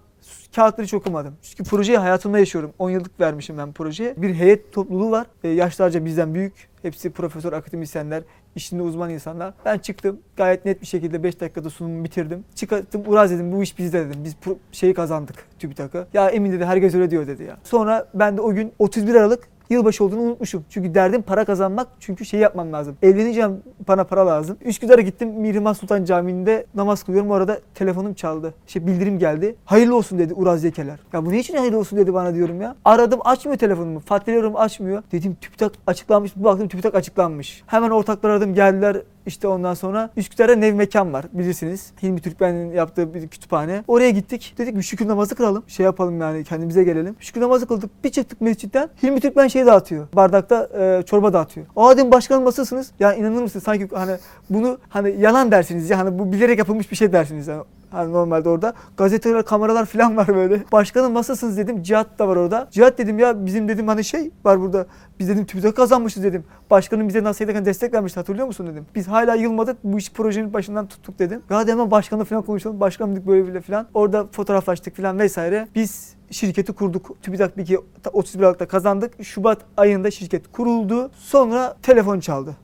[0.57, 1.35] Kağıtları hiç okumadım.
[1.43, 2.73] Çünkü projeyi hayatımda yaşıyorum.
[2.79, 4.15] 10 yıllık vermişim ben projeye.
[4.17, 5.27] Bir heyet topluluğu var.
[5.45, 6.69] Ee, yaşlarca bizden büyük.
[6.83, 8.23] Hepsi profesör, akademisyenler,
[8.57, 9.55] işinde uzman insanlar.
[9.65, 12.45] Ben çıktım gayet net bir şekilde 5 dakikada sunumu bitirdim.
[12.55, 14.21] Çıkarttım Uraz dedim bu iş bizde dedim.
[14.25, 14.35] Biz
[14.73, 16.07] şeyi kazandık TÜBİTAK'ı.
[16.13, 17.57] Ya emin dedi herkes öyle diyor dedi ya.
[17.65, 20.65] Sonra ben de o gün 31 Aralık Yılbaşı olduğunu unutmuşum.
[20.71, 21.89] Çünkü derdim para kazanmak.
[22.01, 22.97] Çünkü şey yapmam lazım.
[23.03, 24.57] Evleneceğim bana para lazım.
[24.65, 25.29] Üsküdar'a gittim.
[25.29, 27.31] Mihrimah Sultan Camii'nde namaz kılıyorum.
[27.31, 28.55] O arada telefonum çaldı.
[28.67, 29.57] Şey bildirim geldi.
[29.65, 30.99] Hayırlı olsun dedi Uraz Zekeler.
[31.13, 32.77] Ya bu ne için hayırlı olsun dedi bana diyorum ya.
[32.85, 34.01] Aradım açmıyor telefonumu.
[34.01, 35.03] Fatih açmıyor.
[35.13, 36.37] Dedim TÜBİTAK açıklanmış.
[36.37, 37.63] Bir baktım TÜBİTAK açıklanmış.
[37.67, 39.03] Hemen ortaklar aradım geldiler.
[39.31, 41.93] İşte ondan sonra Üsküdar'da Nev Mekan var bilirsiniz.
[42.03, 43.85] Hilmi Türkmen'in yaptığı bir kütüphane.
[43.89, 44.55] Oraya gittik.
[44.59, 45.65] Dedik bir şükür namazı kılalım.
[45.69, 47.17] Şey yapalım yani kendimize gelelim.
[47.21, 48.05] Şükür namazı kıldık.
[48.05, 48.89] Bir çıktık mescitten.
[49.03, 50.09] Hilmi Türkmen şey dağıtıyor.
[50.13, 51.67] Bardakta e, çorba dağıtıyor.
[51.77, 52.91] Aa dedim başkanım nasılsınız?
[53.01, 53.65] Ya inanır mısınız?
[53.65, 54.13] Sanki hani
[54.51, 55.99] bunu hani yalan dersiniz ya.
[55.99, 57.47] Hani bu bilerek yapılmış bir şey dersiniz.
[57.49, 60.63] Yani Hani normalde orada gazeteler, kameralar falan var böyle.
[60.73, 61.83] Başkanım nasılsınız dedim.
[61.83, 62.69] Cihat da var orada.
[62.71, 64.87] Cihat dedim ya bizim dedim hani şey var burada.
[65.19, 66.45] Biz dedim TÜBİTAK kazanmışız dedim.
[66.71, 68.87] Başkanım bize nasıl destek vermişti hatırlıyor musun dedim.
[68.95, 71.43] Biz hala yılmadık bu iş projenin başından tuttuk dedim.
[71.51, 72.81] Ya hemen başkanla falan konuşalım.
[72.81, 73.87] Başkanım dedik böyle bile falan.
[73.95, 75.69] Orada fotoğraflaştık falan vesaire.
[75.75, 77.23] Biz şirketi kurduk.
[77.23, 77.79] TÜBİTAK 2
[78.13, 79.25] 31 Aralık'ta kazandık.
[79.25, 81.11] Şubat ayında şirket kuruldu.
[81.15, 82.57] Sonra telefon çaldı.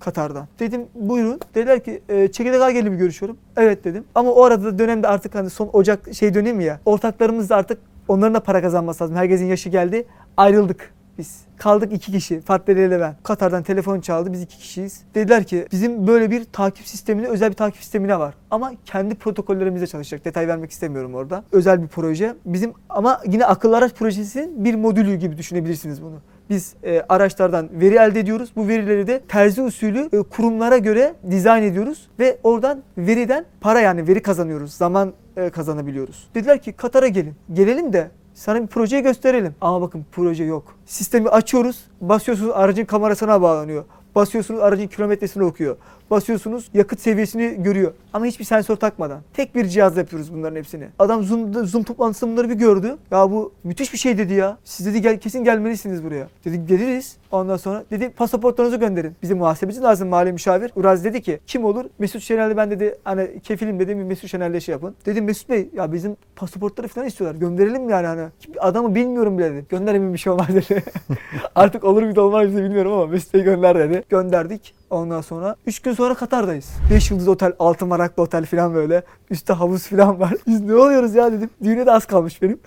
[0.00, 0.46] Katar'dan.
[0.58, 1.40] Dedim buyurun.
[1.54, 3.38] Dediler ki e, çekirdek gelip görüşüyorum.
[3.56, 4.04] Evet dedim.
[4.14, 6.80] Ama o arada dönemde artık hani son Ocak şey dönemi ya.
[6.84, 9.16] Ortaklarımız da artık onların da para kazanması lazım.
[9.16, 10.04] Herkesin yaşı geldi.
[10.36, 11.40] Ayrıldık biz.
[11.56, 12.40] Kaldık iki kişi.
[12.40, 13.16] Fatih ile ben.
[13.22, 14.32] Katar'dan telefon çaldı.
[14.32, 15.02] Biz iki kişiyiz.
[15.14, 18.34] Dediler ki bizim böyle bir takip sistemine, özel bir takip sistemine var.
[18.50, 20.24] Ama kendi protokollerimizle çalışacak.
[20.24, 21.44] Detay vermek istemiyorum orada.
[21.52, 22.34] Özel bir proje.
[22.44, 27.94] Bizim ama yine akıllı araç projesinin bir modülü gibi düşünebilirsiniz bunu biz e, araçlardan veri
[27.94, 28.50] elde ediyoruz.
[28.56, 34.08] Bu verileri de terzi usulü e, kurumlara göre dizayn ediyoruz ve oradan veriden para yani
[34.08, 34.72] veri kazanıyoruz.
[34.72, 36.28] Zaman e, kazanabiliyoruz.
[36.34, 37.34] Dediler ki Katar'a gelin.
[37.52, 39.54] Gelelim de sana bir projeyi gösterelim.
[39.60, 40.74] Ama bakın proje yok.
[40.86, 41.84] Sistemi açıyoruz.
[42.00, 43.84] Basıyorsunuz aracın kamerasına bağlanıyor.
[44.14, 45.76] Basıyorsunuz aracın kilometresini okuyor.
[46.10, 47.92] Basıyorsunuz yakıt seviyesini görüyor.
[48.12, 49.20] Ama hiçbir sensör takmadan.
[49.34, 50.88] Tek bir cihazla yapıyoruz bunların hepsini.
[50.98, 52.96] Adam Zoom, Zoom toplantısında bunları bir gördü.
[53.10, 54.58] Ya bu müthiş bir şey dedi ya.
[54.64, 56.28] Siz dedi gel, kesin gelmelisiniz buraya.
[56.44, 57.16] Dedik geliriz.
[57.32, 59.16] Ondan sonra dedi pasaportlarınızı gönderin.
[59.22, 60.72] Bize muhasebeci lazım mali müşavir.
[60.76, 61.84] Uraz dedi ki kim olur?
[61.98, 64.94] Mesut Şener'le ben dedi hani kefilim dedim Mesut Şener'le şey yapın.
[65.06, 67.40] Dedim Mesut Bey ya bizim pasaportları falan istiyorlar.
[67.40, 68.28] Gönderelim yani hani.
[68.58, 69.66] Adamı bilmiyorum bile dedi.
[69.68, 70.82] Gönderelim bir şey olmaz dedi.
[71.54, 74.04] Artık olur mu olmaz mı bilmiyorum ama Mesut Bey gönder dedi.
[74.08, 74.77] Gönderdik.
[74.90, 76.70] Ondan sonra 3 gün sonra Katar'dayız.
[76.90, 79.02] 5 yıldız otel, altı maraklı otel falan böyle.
[79.30, 80.34] Üstte havuz falan var.
[80.46, 81.50] Biz ne oluyoruz ya dedim.
[81.62, 82.58] Düğüne de az kalmış benim.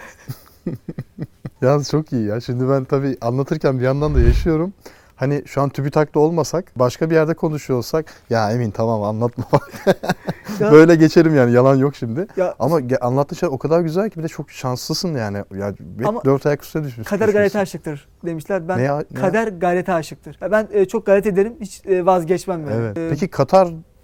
[1.62, 2.42] Yalnız çok iyi ya.
[2.42, 4.74] Şimdi ben tabii anlatırken bir yandan da yaşıyorum.
[5.22, 9.46] Hani şu an TÜBİTAK'ta olmasak başka bir yerde konuşuyor olsak ya Emin tamam anlatma.
[10.60, 12.28] Ya- Böyle geçerim yani yalan yok şimdi.
[12.38, 15.38] Ya Ama anlattığın şey o kadar güzel ki bir de çok şanslısın yani.
[15.58, 15.74] Ya
[16.06, 17.08] Ama dört ayak üstüne düşmüş.
[17.08, 18.68] kader gayrete aşıktır demişler.
[18.68, 20.40] Ben Ne- ne- kader gayrete aşıktır.
[20.52, 21.54] Ben e, çok gayret ederim.
[21.62, 22.74] Hiç e, vazgeçmem yani.
[22.76, 22.98] Evet.
[22.98, 23.28] E, Peki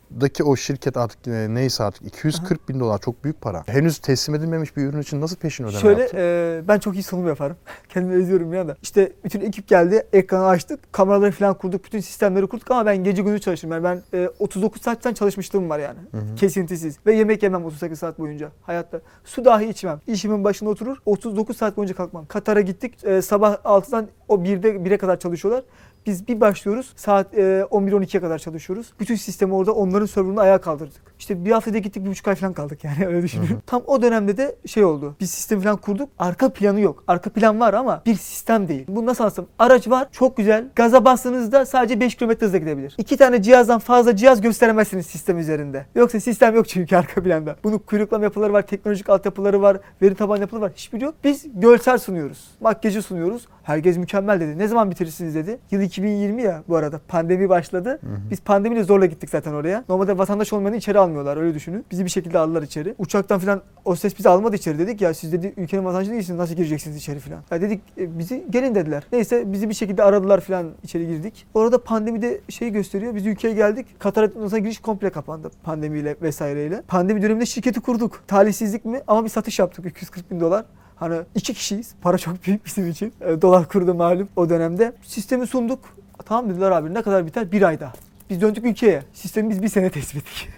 [0.08, 3.64] Katar'daki o şirket artık e, neyse artık 240 bin dolar çok büyük para.
[3.68, 6.18] Henüz teslim edilmemiş bir ürün için nasıl peşin ödeme Şöyle yaptın?
[6.22, 7.58] e, ben çok iyi sunum yaparım.
[7.90, 8.78] Kendimi özlüyorum ya da.
[8.82, 13.22] İşte bütün ekip geldi, ekranı açtık, kameraları falan kurduk, bütün sistemleri kurduk ama ben gece
[13.22, 13.72] gündüz çalıştım.
[13.72, 16.00] Yani ben e, 39 saatten çalışmışlığım var yani.
[16.12, 16.36] Hı hı.
[16.36, 16.98] Kesintisiz.
[17.06, 19.02] Ve yemek yemem 38 saat boyunca hayatta.
[19.26, 20.00] Su dahi içmem.
[20.08, 22.26] İşimin başında oturur, 39 saat boyunca kalkmam.
[22.26, 25.64] Katar'a gittik, e, sabah 6'dan o 1'de 1'e kadar çalışıyorlar.
[26.08, 27.42] Biz bir başlıyoruz saat e,
[27.72, 28.94] 11-12'ye kadar çalışıyoruz.
[29.00, 31.02] Bütün sistemi orada onların serverını ayağa kaldırdık.
[31.20, 33.48] İşte bir haftada gittik bir buçuk ay falan kaldık yani öyle düşünün.
[33.48, 33.58] Hı hı.
[33.66, 35.16] Tam o dönemde de şey oldu.
[35.20, 36.10] Biz sistem falan kurduk.
[36.20, 37.04] Arka planı yok.
[37.08, 38.86] Arka plan var ama bir sistem değil.
[38.88, 39.46] Bu nasıl anlatsam?
[39.60, 40.66] Araç var çok güzel.
[40.76, 42.96] Gaza bastığınızda sadece 5 km hızla gidebilir.
[42.98, 45.86] İki tane cihazdan fazla cihaz gösteremezsiniz sistem üzerinde.
[45.96, 47.56] Yoksa sistem yok çünkü arka planda.
[47.64, 50.72] Bunun kuyruklama yapıları var, teknolojik altyapıları var, veri tabanı yapıları var.
[50.76, 51.16] Hiçbiri yok.
[51.24, 52.48] Biz görsel sunuyoruz.
[52.62, 53.48] Makyajı sunuyoruz.
[53.64, 54.58] Herkes mükemmel dedi.
[54.58, 55.60] Ne zaman bitirirsiniz dedi.
[55.72, 57.00] Yıl 2020 ya bu arada.
[57.08, 58.00] Pandemi başladı.
[58.32, 59.84] Biz pandemiyle zorla gittik zaten oraya.
[59.90, 61.86] Normalde vatandaş olmayanı içeri almıyorlar öyle düşünün.
[61.92, 62.96] Bizi bir şekilde aldılar içeri.
[62.98, 66.56] Uçaktan falan o ses bizi almadı içeri dedik ya siz dedi ülkenin vatandaşı değilsiniz nasıl
[66.56, 67.44] gireceksiniz içeri falan.
[67.52, 69.04] Ya dedik e, bizi gelin dediler.
[69.12, 71.46] Neyse bizi bir şekilde aradılar falan içeri girdik.
[71.54, 73.16] Orada pandemide şey gösteriyor.
[73.16, 73.88] Biz ülkeye geldik.
[74.00, 76.82] Katar'a mesela giriş komple kapandı pandemiyle vesaireyle.
[76.88, 78.24] Pandemi döneminde şirketi kurduk.
[78.28, 79.02] Talihsizlik mi?
[79.08, 80.66] Ama bir satış yaptık 240 bin dolar.
[80.96, 81.94] Hani iki kişiyiz.
[82.02, 83.14] Para çok büyük bizim için.
[83.22, 84.94] E, dolar kurdu malum o dönemde.
[85.02, 85.80] Sistemi sunduk.
[86.26, 87.52] Tamam dediler abi ne kadar biter?
[87.52, 87.94] Bir ayda.
[88.30, 89.04] Biz döndük ülkeye.
[89.14, 90.50] Sistemi biz bir sene tespit ettik.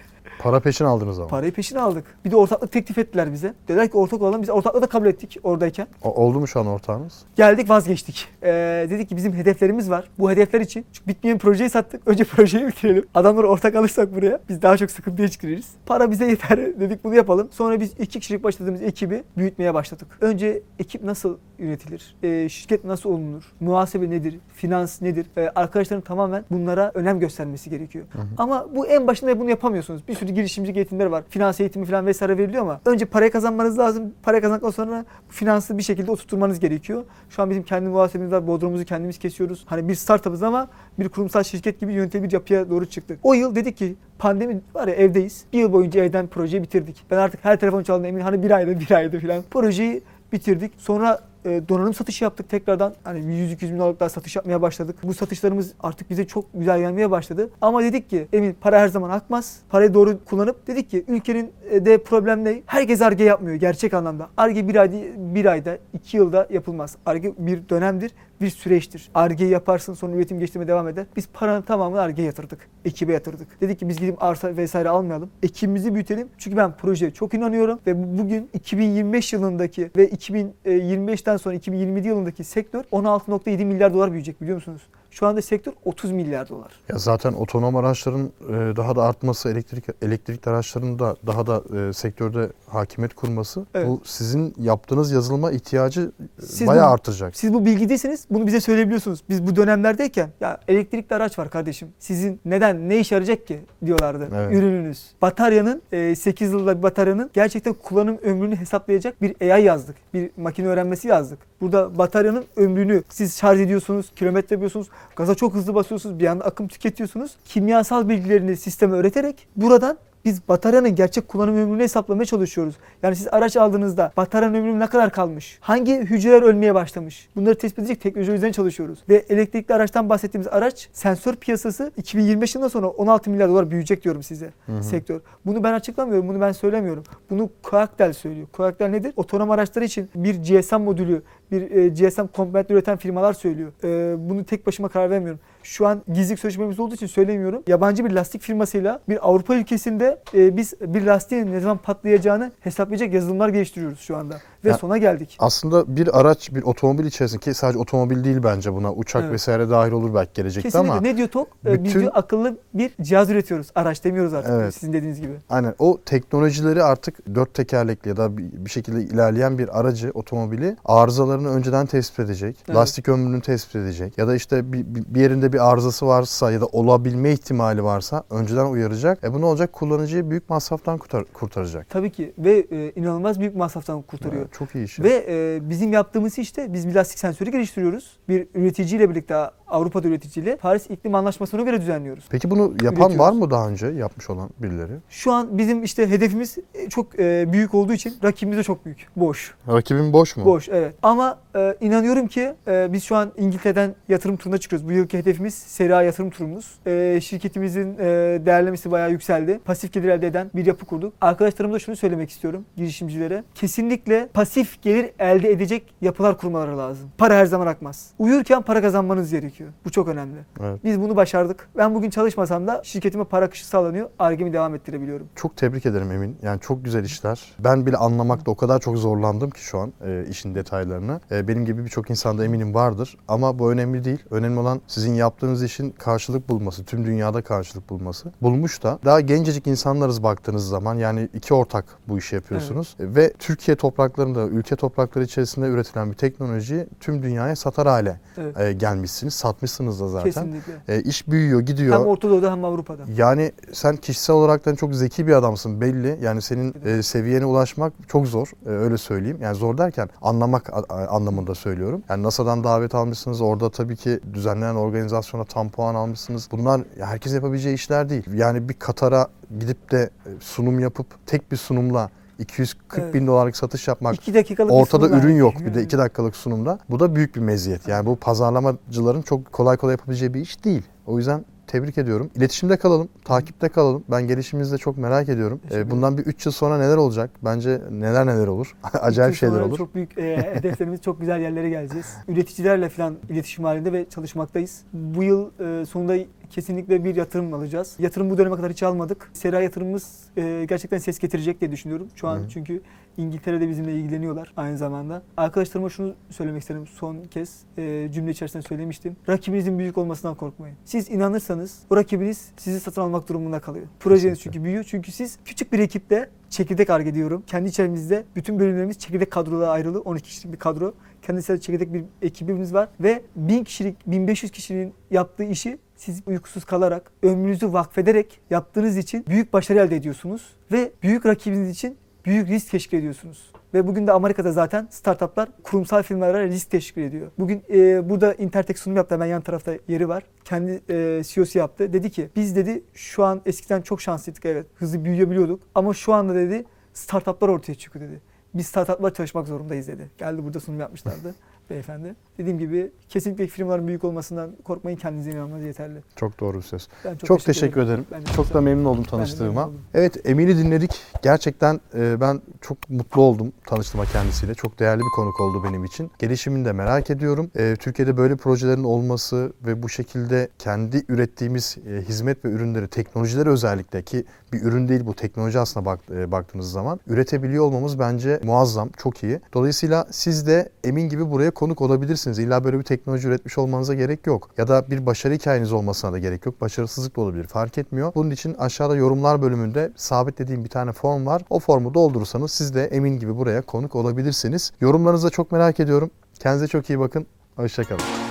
[0.42, 1.28] Para peşin aldınız ama.
[1.28, 2.04] Parayı peşine aldık.
[2.24, 3.54] Bir de ortaklık teklif ettiler bize.
[3.68, 4.42] Dediler ki ortak olalım.
[4.42, 5.86] Biz ortaklığı da kabul ettik oradayken.
[6.02, 7.22] O- oldu mu şu an ortağınız?
[7.36, 8.28] Geldik vazgeçtik.
[8.42, 10.10] Ee, dedik ki bizim hedeflerimiz var.
[10.18, 10.84] Bu hedefler için.
[10.92, 12.08] Çünkü bitmeyen projeyi sattık.
[12.08, 13.04] Önce projeyi bitirelim.
[13.14, 15.66] Adamları ortak alırsak buraya biz daha çok sıkıntıya çıkarırız.
[15.86, 17.48] Para bize yeter dedik bunu yapalım.
[17.52, 20.08] Sonra biz iki kişilik başladığımız ekibi büyütmeye başladık.
[20.20, 22.14] Önce ekip nasıl yönetilir?
[22.22, 23.52] Ee, şirket nasıl olunur?
[23.60, 24.38] Muhasebe nedir?
[24.54, 25.26] Finans nedir?
[25.36, 28.04] Ee, arkadaşların tamamen bunlara önem göstermesi gerekiyor.
[28.38, 30.08] Ama bu en başında bunu yapamıyorsunuz.
[30.08, 31.24] Bir sürü girişimcilik eğitimleri var.
[31.28, 34.12] Finans eğitimi falan vesaire veriliyor ama önce parayı kazanmanız lazım.
[34.22, 37.04] Parayı kazandıktan sonra finansı bir şekilde oturtmanız gerekiyor.
[37.30, 38.46] Şu an bizim kendi muhasebemiz var.
[38.46, 39.64] Bodrumumuzu kendimiz kesiyoruz.
[39.66, 40.68] Hani bir startup'ız ama
[40.98, 43.18] bir kurumsal şirket gibi yönetilir bir yapıya doğru çıktık.
[43.22, 45.44] O yıl dedik ki pandemi var ya evdeyiz.
[45.52, 47.04] Bir yıl boyunca evden projeyi bitirdik.
[47.10, 49.42] Ben artık her telefon çaldığında emin hani bir ayda bir ayda falan.
[49.50, 50.72] Projeyi bitirdik.
[50.78, 52.94] Sonra e, donanım satışı yaptık tekrardan.
[53.04, 54.96] Hani 100-200 bin dolarlık daha satış yapmaya başladık.
[55.02, 57.50] Bu satışlarımız artık bize çok güzel gelmeye başladı.
[57.60, 59.60] Ama dedik ki emin para her zaman akmaz.
[59.68, 62.62] Parayı doğru kullanıp dedik ki ülkenin e, de problem ne?
[62.66, 64.28] Herkes arge yapmıyor gerçek anlamda.
[64.36, 66.96] Arge bir ayda, bir ayda, iki yılda yapılmaz.
[67.06, 69.10] Arge bir dönemdir, bir süreçtir.
[69.14, 71.06] Arge yaparsın sonra üretim geliştirmeye devam eder.
[71.16, 72.68] Biz paranın tamamını Arge'ye yatırdık.
[72.84, 73.60] Ekibe yatırdık.
[73.60, 75.30] Dedik ki biz gidip arsa vesaire almayalım.
[75.42, 76.28] Ekibimizi büyütelim.
[76.38, 82.44] Çünkü ben projeye çok inanıyorum ve bu- bugün 2025 yılındaki ve 2025'ten sonra 2027 yılındaki
[82.44, 84.82] sektör 16.7 milyar dolar büyüyecek biliyor musunuz?
[85.10, 86.72] Şu anda sektör 30 milyar dolar.
[86.88, 91.92] Ya zaten otonom araçların e, daha da artması, elektrik elektrikli araçların da daha da e,
[91.92, 93.88] sektörde hakimiyet kurması Evet.
[93.88, 97.36] bu sizin yaptığınız yazılıma ihtiyacı e, Siz bayağı bu- artacak.
[97.36, 99.22] Siz bu bilgideyseniz bunu bize söyleyebiliyorsunuz.
[99.28, 101.88] Biz bu dönemlerdeyken ya elektrikli araç var kardeşim.
[101.98, 104.56] Sizin neden ne işe yarayacak ki diyorlardı Evet.
[104.56, 105.10] ürününüz.
[105.22, 109.96] Bataryanın e, 8 yılda bir bataryanın gerçekten kullanım ömrünü hesaplayacak bir AI yazdık.
[110.14, 111.38] Bir makine öğrenmesi yazdık.
[111.60, 116.68] Burada bataryanın ömrünü siz şarj ediyorsunuz, kilometre yapıyorsunuz, gaza çok hızlı basıyorsunuz, bir anda akım
[116.68, 117.36] tüketiyorsunuz.
[117.44, 122.74] Kimyasal bilgilerini sisteme öğreterek buradan biz bataryanın gerçek kullanım ömrünü hesaplamaya çalışıyoruz.
[123.02, 125.58] Yani siz araç aldığınızda bataryanın ömrü ne kadar kalmış?
[125.60, 127.28] Hangi hücreler ölmeye başlamış?
[127.36, 128.98] Bunları tespit edecek teknoloji üzerine çalışıyoruz.
[129.08, 134.22] Ve elektrikli araçtan bahsettiğimiz araç sensör piyasası 2025 yılından sonra 16 milyar dolar büyüyecek diyorum
[134.22, 135.20] size sektör.
[135.46, 137.04] Bunu ben açıklamıyorum, bunu ben söylemiyorum.
[137.30, 138.46] Bunu Coactel söylüyor.
[138.54, 139.12] Coactel nedir?
[139.16, 143.72] Otonom araçlar için bir GSM modülü, bir e, GSM komponentleri üreten firmalar söylüyor.
[143.84, 145.40] E, bunu tek başıma karar vermiyorum.
[145.62, 147.62] Şu an gizlilik sözleşmemiz olduğu için söylemiyorum.
[147.66, 153.14] Yabancı bir lastik firmasıyla bir Avrupa ülkesinde e, biz bir lastiğin ne zaman patlayacağını hesaplayacak
[153.14, 154.36] yazılımlar geliştiriyoruz şu anda.
[154.64, 155.36] Ve Ya- sona geldik.
[155.38, 159.32] Aslında bir araç, bir otomobil içerisinde ki sadece otomobil değil bence buna uçak Evet.
[159.32, 160.92] vesaire dahil olur belki gelecekte Kesinlikle.
[160.92, 161.48] ama Ne diyor TOK?
[161.66, 163.66] E, Biz bütün- diyor akıllı bir cihaz üretiyoruz.
[163.74, 164.74] Araç demiyoruz artık Evet.
[164.74, 165.32] sizin dediğiniz gibi.
[165.50, 171.48] Aynen o teknolojileri artık dört tekerlekli ya da bir şekilde ilerleyen bir aracı, otomobili arızalarını
[171.48, 172.56] önceden tespit edecek.
[172.68, 172.76] Evet.
[172.76, 174.18] Lastik ömrünü tespit edecek.
[174.18, 178.22] Ya da işte bir, bir bir yerinde bir arızası varsa ya da olabilme ihtimali varsa
[178.30, 179.24] önceden uyaracak.
[179.24, 179.72] E bu ne olacak?
[179.72, 181.90] Kullanıcıyı büyük masraftan kurtar- kurtaracak.
[181.90, 184.42] Tabii ki ve e, inanılmaz büyük masraftan kurtarıyor.
[184.42, 185.00] Evet, çok iyi iş.
[185.00, 188.18] Ve e, bizim yaptığımız işte biz bir lastik sensörü geliştiriyoruz.
[188.28, 192.24] Bir üreticiyle birlikte Avrupa'da üreticiyle Paris İklim Anlaşması'na göre düzenliyoruz.
[192.30, 194.92] Peki bunu yapan var mı daha önce yapmış olan birileri?
[195.08, 199.06] Şu an bizim işte hedefimiz e, çok e, büyük olduğu için rakibimiz de çok büyük.
[199.16, 199.54] Boş.
[199.68, 200.44] Rakibin boş mu?
[200.44, 200.94] Boş evet.
[201.02, 204.88] Ama e, inanıyorum ki e, biz şu an İngiltere'den yatırım turuna çıkıyoruz.
[204.88, 206.78] Bu yılki hedefimiz seri A yatırım turumuz.
[206.86, 208.04] E, şirketimizin e,
[208.46, 209.60] değerlemesi bayağı yükseldi.
[209.64, 211.12] Pasif gelir elde eden bir yapı kurduk.
[211.20, 213.44] Arkadaşlarıma da şunu söylemek istiyorum girişimcilere.
[213.54, 217.10] Kesinlikle pasif gelir elde edecek yapılar kurmaları lazım.
[217.18, 218.10] Para her zaman akmaz.
[218.18, 219.59] Uyurken para kazanmanız gerekiyor.
[219.84, 220.38] Bu çok önemli.
[220.60, 220.80] Evet.
[220.84, 221.68] Biz bunu başardık.
[221.76, 224.10] Ben bugün çalışmasam da şirketime para akışı sağlanıyor.
[224.18, 225.26] Argemi devam ettirebiliyorum.
[225.36, 226.36] Çok tebrik ederim Emin.
[226.42, 227.52] Yani çok güzel işler.
[227.58, 231.20] Ben bile anlamakta o kadar çok zorlandım ki şu an e, işin detaylarını.
[231.30, 233.16] E, benim gibi birçok insanda eminim vardır.
[233.28, 234.18] Ama bu önemli değil.
[234.30, 236.84] Önemli olan sizin yaptığınız işin karşılık bulması.
[236.84, 238.32] Tüm dünyada karşılık bulması.
[238.42, 240.94] Bulmuş da daha gencecik insanlarız baktığınız zaman.
[240.94, 242.96] Yani iki ortak bu işi yapıyorsunuz.
[243.00, 248.60] E, Ve Türkiye topraklarında, ülke toprakları içerisinde üretilen bir teknolojiyi tüm dünyaya satar hale Evet.
[248.60, 249.34] e, gelmişsiniz.
[249.50, 250.30] Satmışsınız da zaten.
[250.30, 250.72] Kesinlikle.
[250.88, 252.00] E, iş büyüyor, gidiyor.
[252.00, 253.02] Hem Orta Doğu'da hem Avrupa'da.
[253.16, 256.18] Yani sen kişisel olaraktan çok zeki bir adamsın belli.
[256.22, 258.52] Yani senin e, seviyene ulaşmak çok zor.
[258.66, 259.38] E, öyle söyleyeyim.
[259.42, 262.02] Yani zor derken anlamak anlamında söylüyorum.
[262.08, 263.40] Yani NASA'dan davet almışsınız.
[263.40, 266.48] Orada tabii ki düzenlenen organizasyona tam puan almışsınız.
[266.52, 268.24] Bunlar herkes yapabileceği işler değil.
[268.34, 269.26] Yani bir Katar'a
[269.60, 272.10] gidip de e, sunum yapıp tek bir sunumla
[272.40, 273.14] 240 Evet.
[273.14, 275.38] bin dolarlık satış yapmak İki dakikalık bir Ortada sunum ürün yani.
[275.38, 276.78] yok bir de 2 dakikalık sunumda.
[276.90, 277.88] Bu da büyük bir meziyet.
[277.88, 280.82] Yani bu pazarlamacıların çok kolay kolay yapabileceği bir iş değil.
[281.06, 282.30] O yüzden tebrik ediyorum.
[282.34, 284.04] İletişimde kalalım, takipte kalalım.
[284.10, 285.60] Ben gelişiminizi de çok merak ediyorum.
[285.72, 287.30] Ee, bundan bir 3 yıl sonra neler olacak?
[287.44, 288.76] Bence neler neler olur.
[288.92, 289.78] Acayip şeyler olur.
[289.78, 292.06] Çok büyük e, hedeflerimiz, çok güzel yerlere geleceğiz.
[292.28, 294.82] Üreticilerle falan iletişim halinde ve çalışmaktayız.
[294.92, 296.16] Bu yıl e, sonunda
[296.50, 297.96] kesinlikle bir yatırım alacağız.
[297.98, 299.30] Yatırım bu döneme kadar hiç almadık.
[299.32, 302.08] Sera yatırımımız e, gerçekten ses getirecek diye düşünüyorum.
[302.14, 302.48] Şu an Hı.
[302.48, 302.82] çünkü
[303.16, 305.22] İngiltere'de bizimle ilgileniyorlar aynı zamanda.
[305.36, 307.62] Arkadaşlarıma şunu söylemek isterim son kez.
[307.78, 309.16] E, cümle içerisinde söylemiştim.
[309.28, 310.76] Rakibinizin büyük olmasından korkmayın.
[310.84, 313.86] Siz inanırsanız o rakibiniz sizi satın almak durumunda kalıyor.
[314.00, 314.84] Projeniz çünkü büyüyor.
[314.84, 317.42] Çünkü siz küçük bir ekiple çekirdek arge diyorum.
[317.46, 320.00] Kendi içerimizde bütün bölümlerimiz çekirdek kadrolara ayrılı.
[320.00, 320.94] 12 kişilik bir kadro.
[321.22, 322.88] Kendisi çekirdek bir ekibimiz var.
[323.00, 329.52] Ve 1000 kişilik, 1500 kişinin yaptığı işi siz uykusuz kalarak, ömrünüzü vakfederek yaptığınız için büyük
[329.52, 330.54] başarı elde ediyorsunuz.
[330.72, 333.52] Ve büyük rakibiniz için büyük risk teşkil ediyorsunuz.
[333.74, 337.30] Ve bugün de Amerika'da zaten startuplar kurumsal firmalara risk teşkil ediyor.
[337.38, 339.14] Bugün e, burada Intertek sunum yaptı.
[339.14, 340.22] Hemen yan tarafta yeri var.
[340.44, 341.92] Kendi e, CEO'su yaptı.
[341.92, 344.66] Dedi ki biz dedi şu an eskiden çok şanslıydık evet.
[344.74, 345.60] Hızlı büyüyebiliyorduk.
[345.74, 348.20] Ama şu anda dedi startuplar ortaya çıkıyor dedi.
[348.54, 350.10] biz startuplar çalışmak zorundayız dedi.
[350.18, 351.34] Geldi burada sunum yapmışlardı
[351.70, 352.14] beyefendi.
[352.38, 355.98] Dediğim gibi kesinlikle firmaların büyük olmasından korkmayın kendinize inanmanız yeterli.
[356.16, 356.88] Çok doğru bir söz.
[357.04, 358.06] Ben Çok, teşekkür ederim.
[358.12, 359.66] Ben de çok çok da memnun oldum memnun tanıştığıma.
[359.66, 359.80] oldum.
[359.94, 360.90] Evet Emin'i dinledik.
[361.22, 364.54] Gerçekten e, ben çok mutlu oldum tanıştığıma kendisiyle.
[364.54, 366.10] Çok değerli bir konuk oldu benim için.
[366.18, 367.50] Gelişimini de merak ediyorum.
[367.56, 373.48] E, Türkiye'de böyle projelerin olması ve bu şekilde kendi ürettiğimiz e, hizmet ve ürünleri, teknolojileri
[373.48, 378.40] özellikle ki bir ürün değil bu teknoloji aslında bak, e, baktığınız zaman üretebiliyor olmamız bence
[378.44, 379.40] muazzam, çok iyi.
[379.54, 382.38] Dolayısıyla siz de Emin gibi buraya konuk olabilirsiniz.
[382.38, 384.50] İlla böyle bir teknoloji üretmiş olmanıza gerek yok.
[384.58, 386.60] Ya da bir başarı hikayeniz olmasına da gerek yok.
[386.60, 387.44] Başarısızlık da olabilir.
[387.44, 388.12] Fark etmiyor.
[388.14, 391.42] Bunun için aşağıda yorumlar bölümünde sabitlediğim bir tane form var.
[391.50, 394.72] O formu doldurursanız siz de Emin gibi buraya konuk olabilirsiniz.
[394.80, 396.10] Yorumlarınızı da çok merak ediyorum.
[396.38, 397.26] Kendinize çok iyi bakın.
[397.56, 398.29] Hoşçakalın.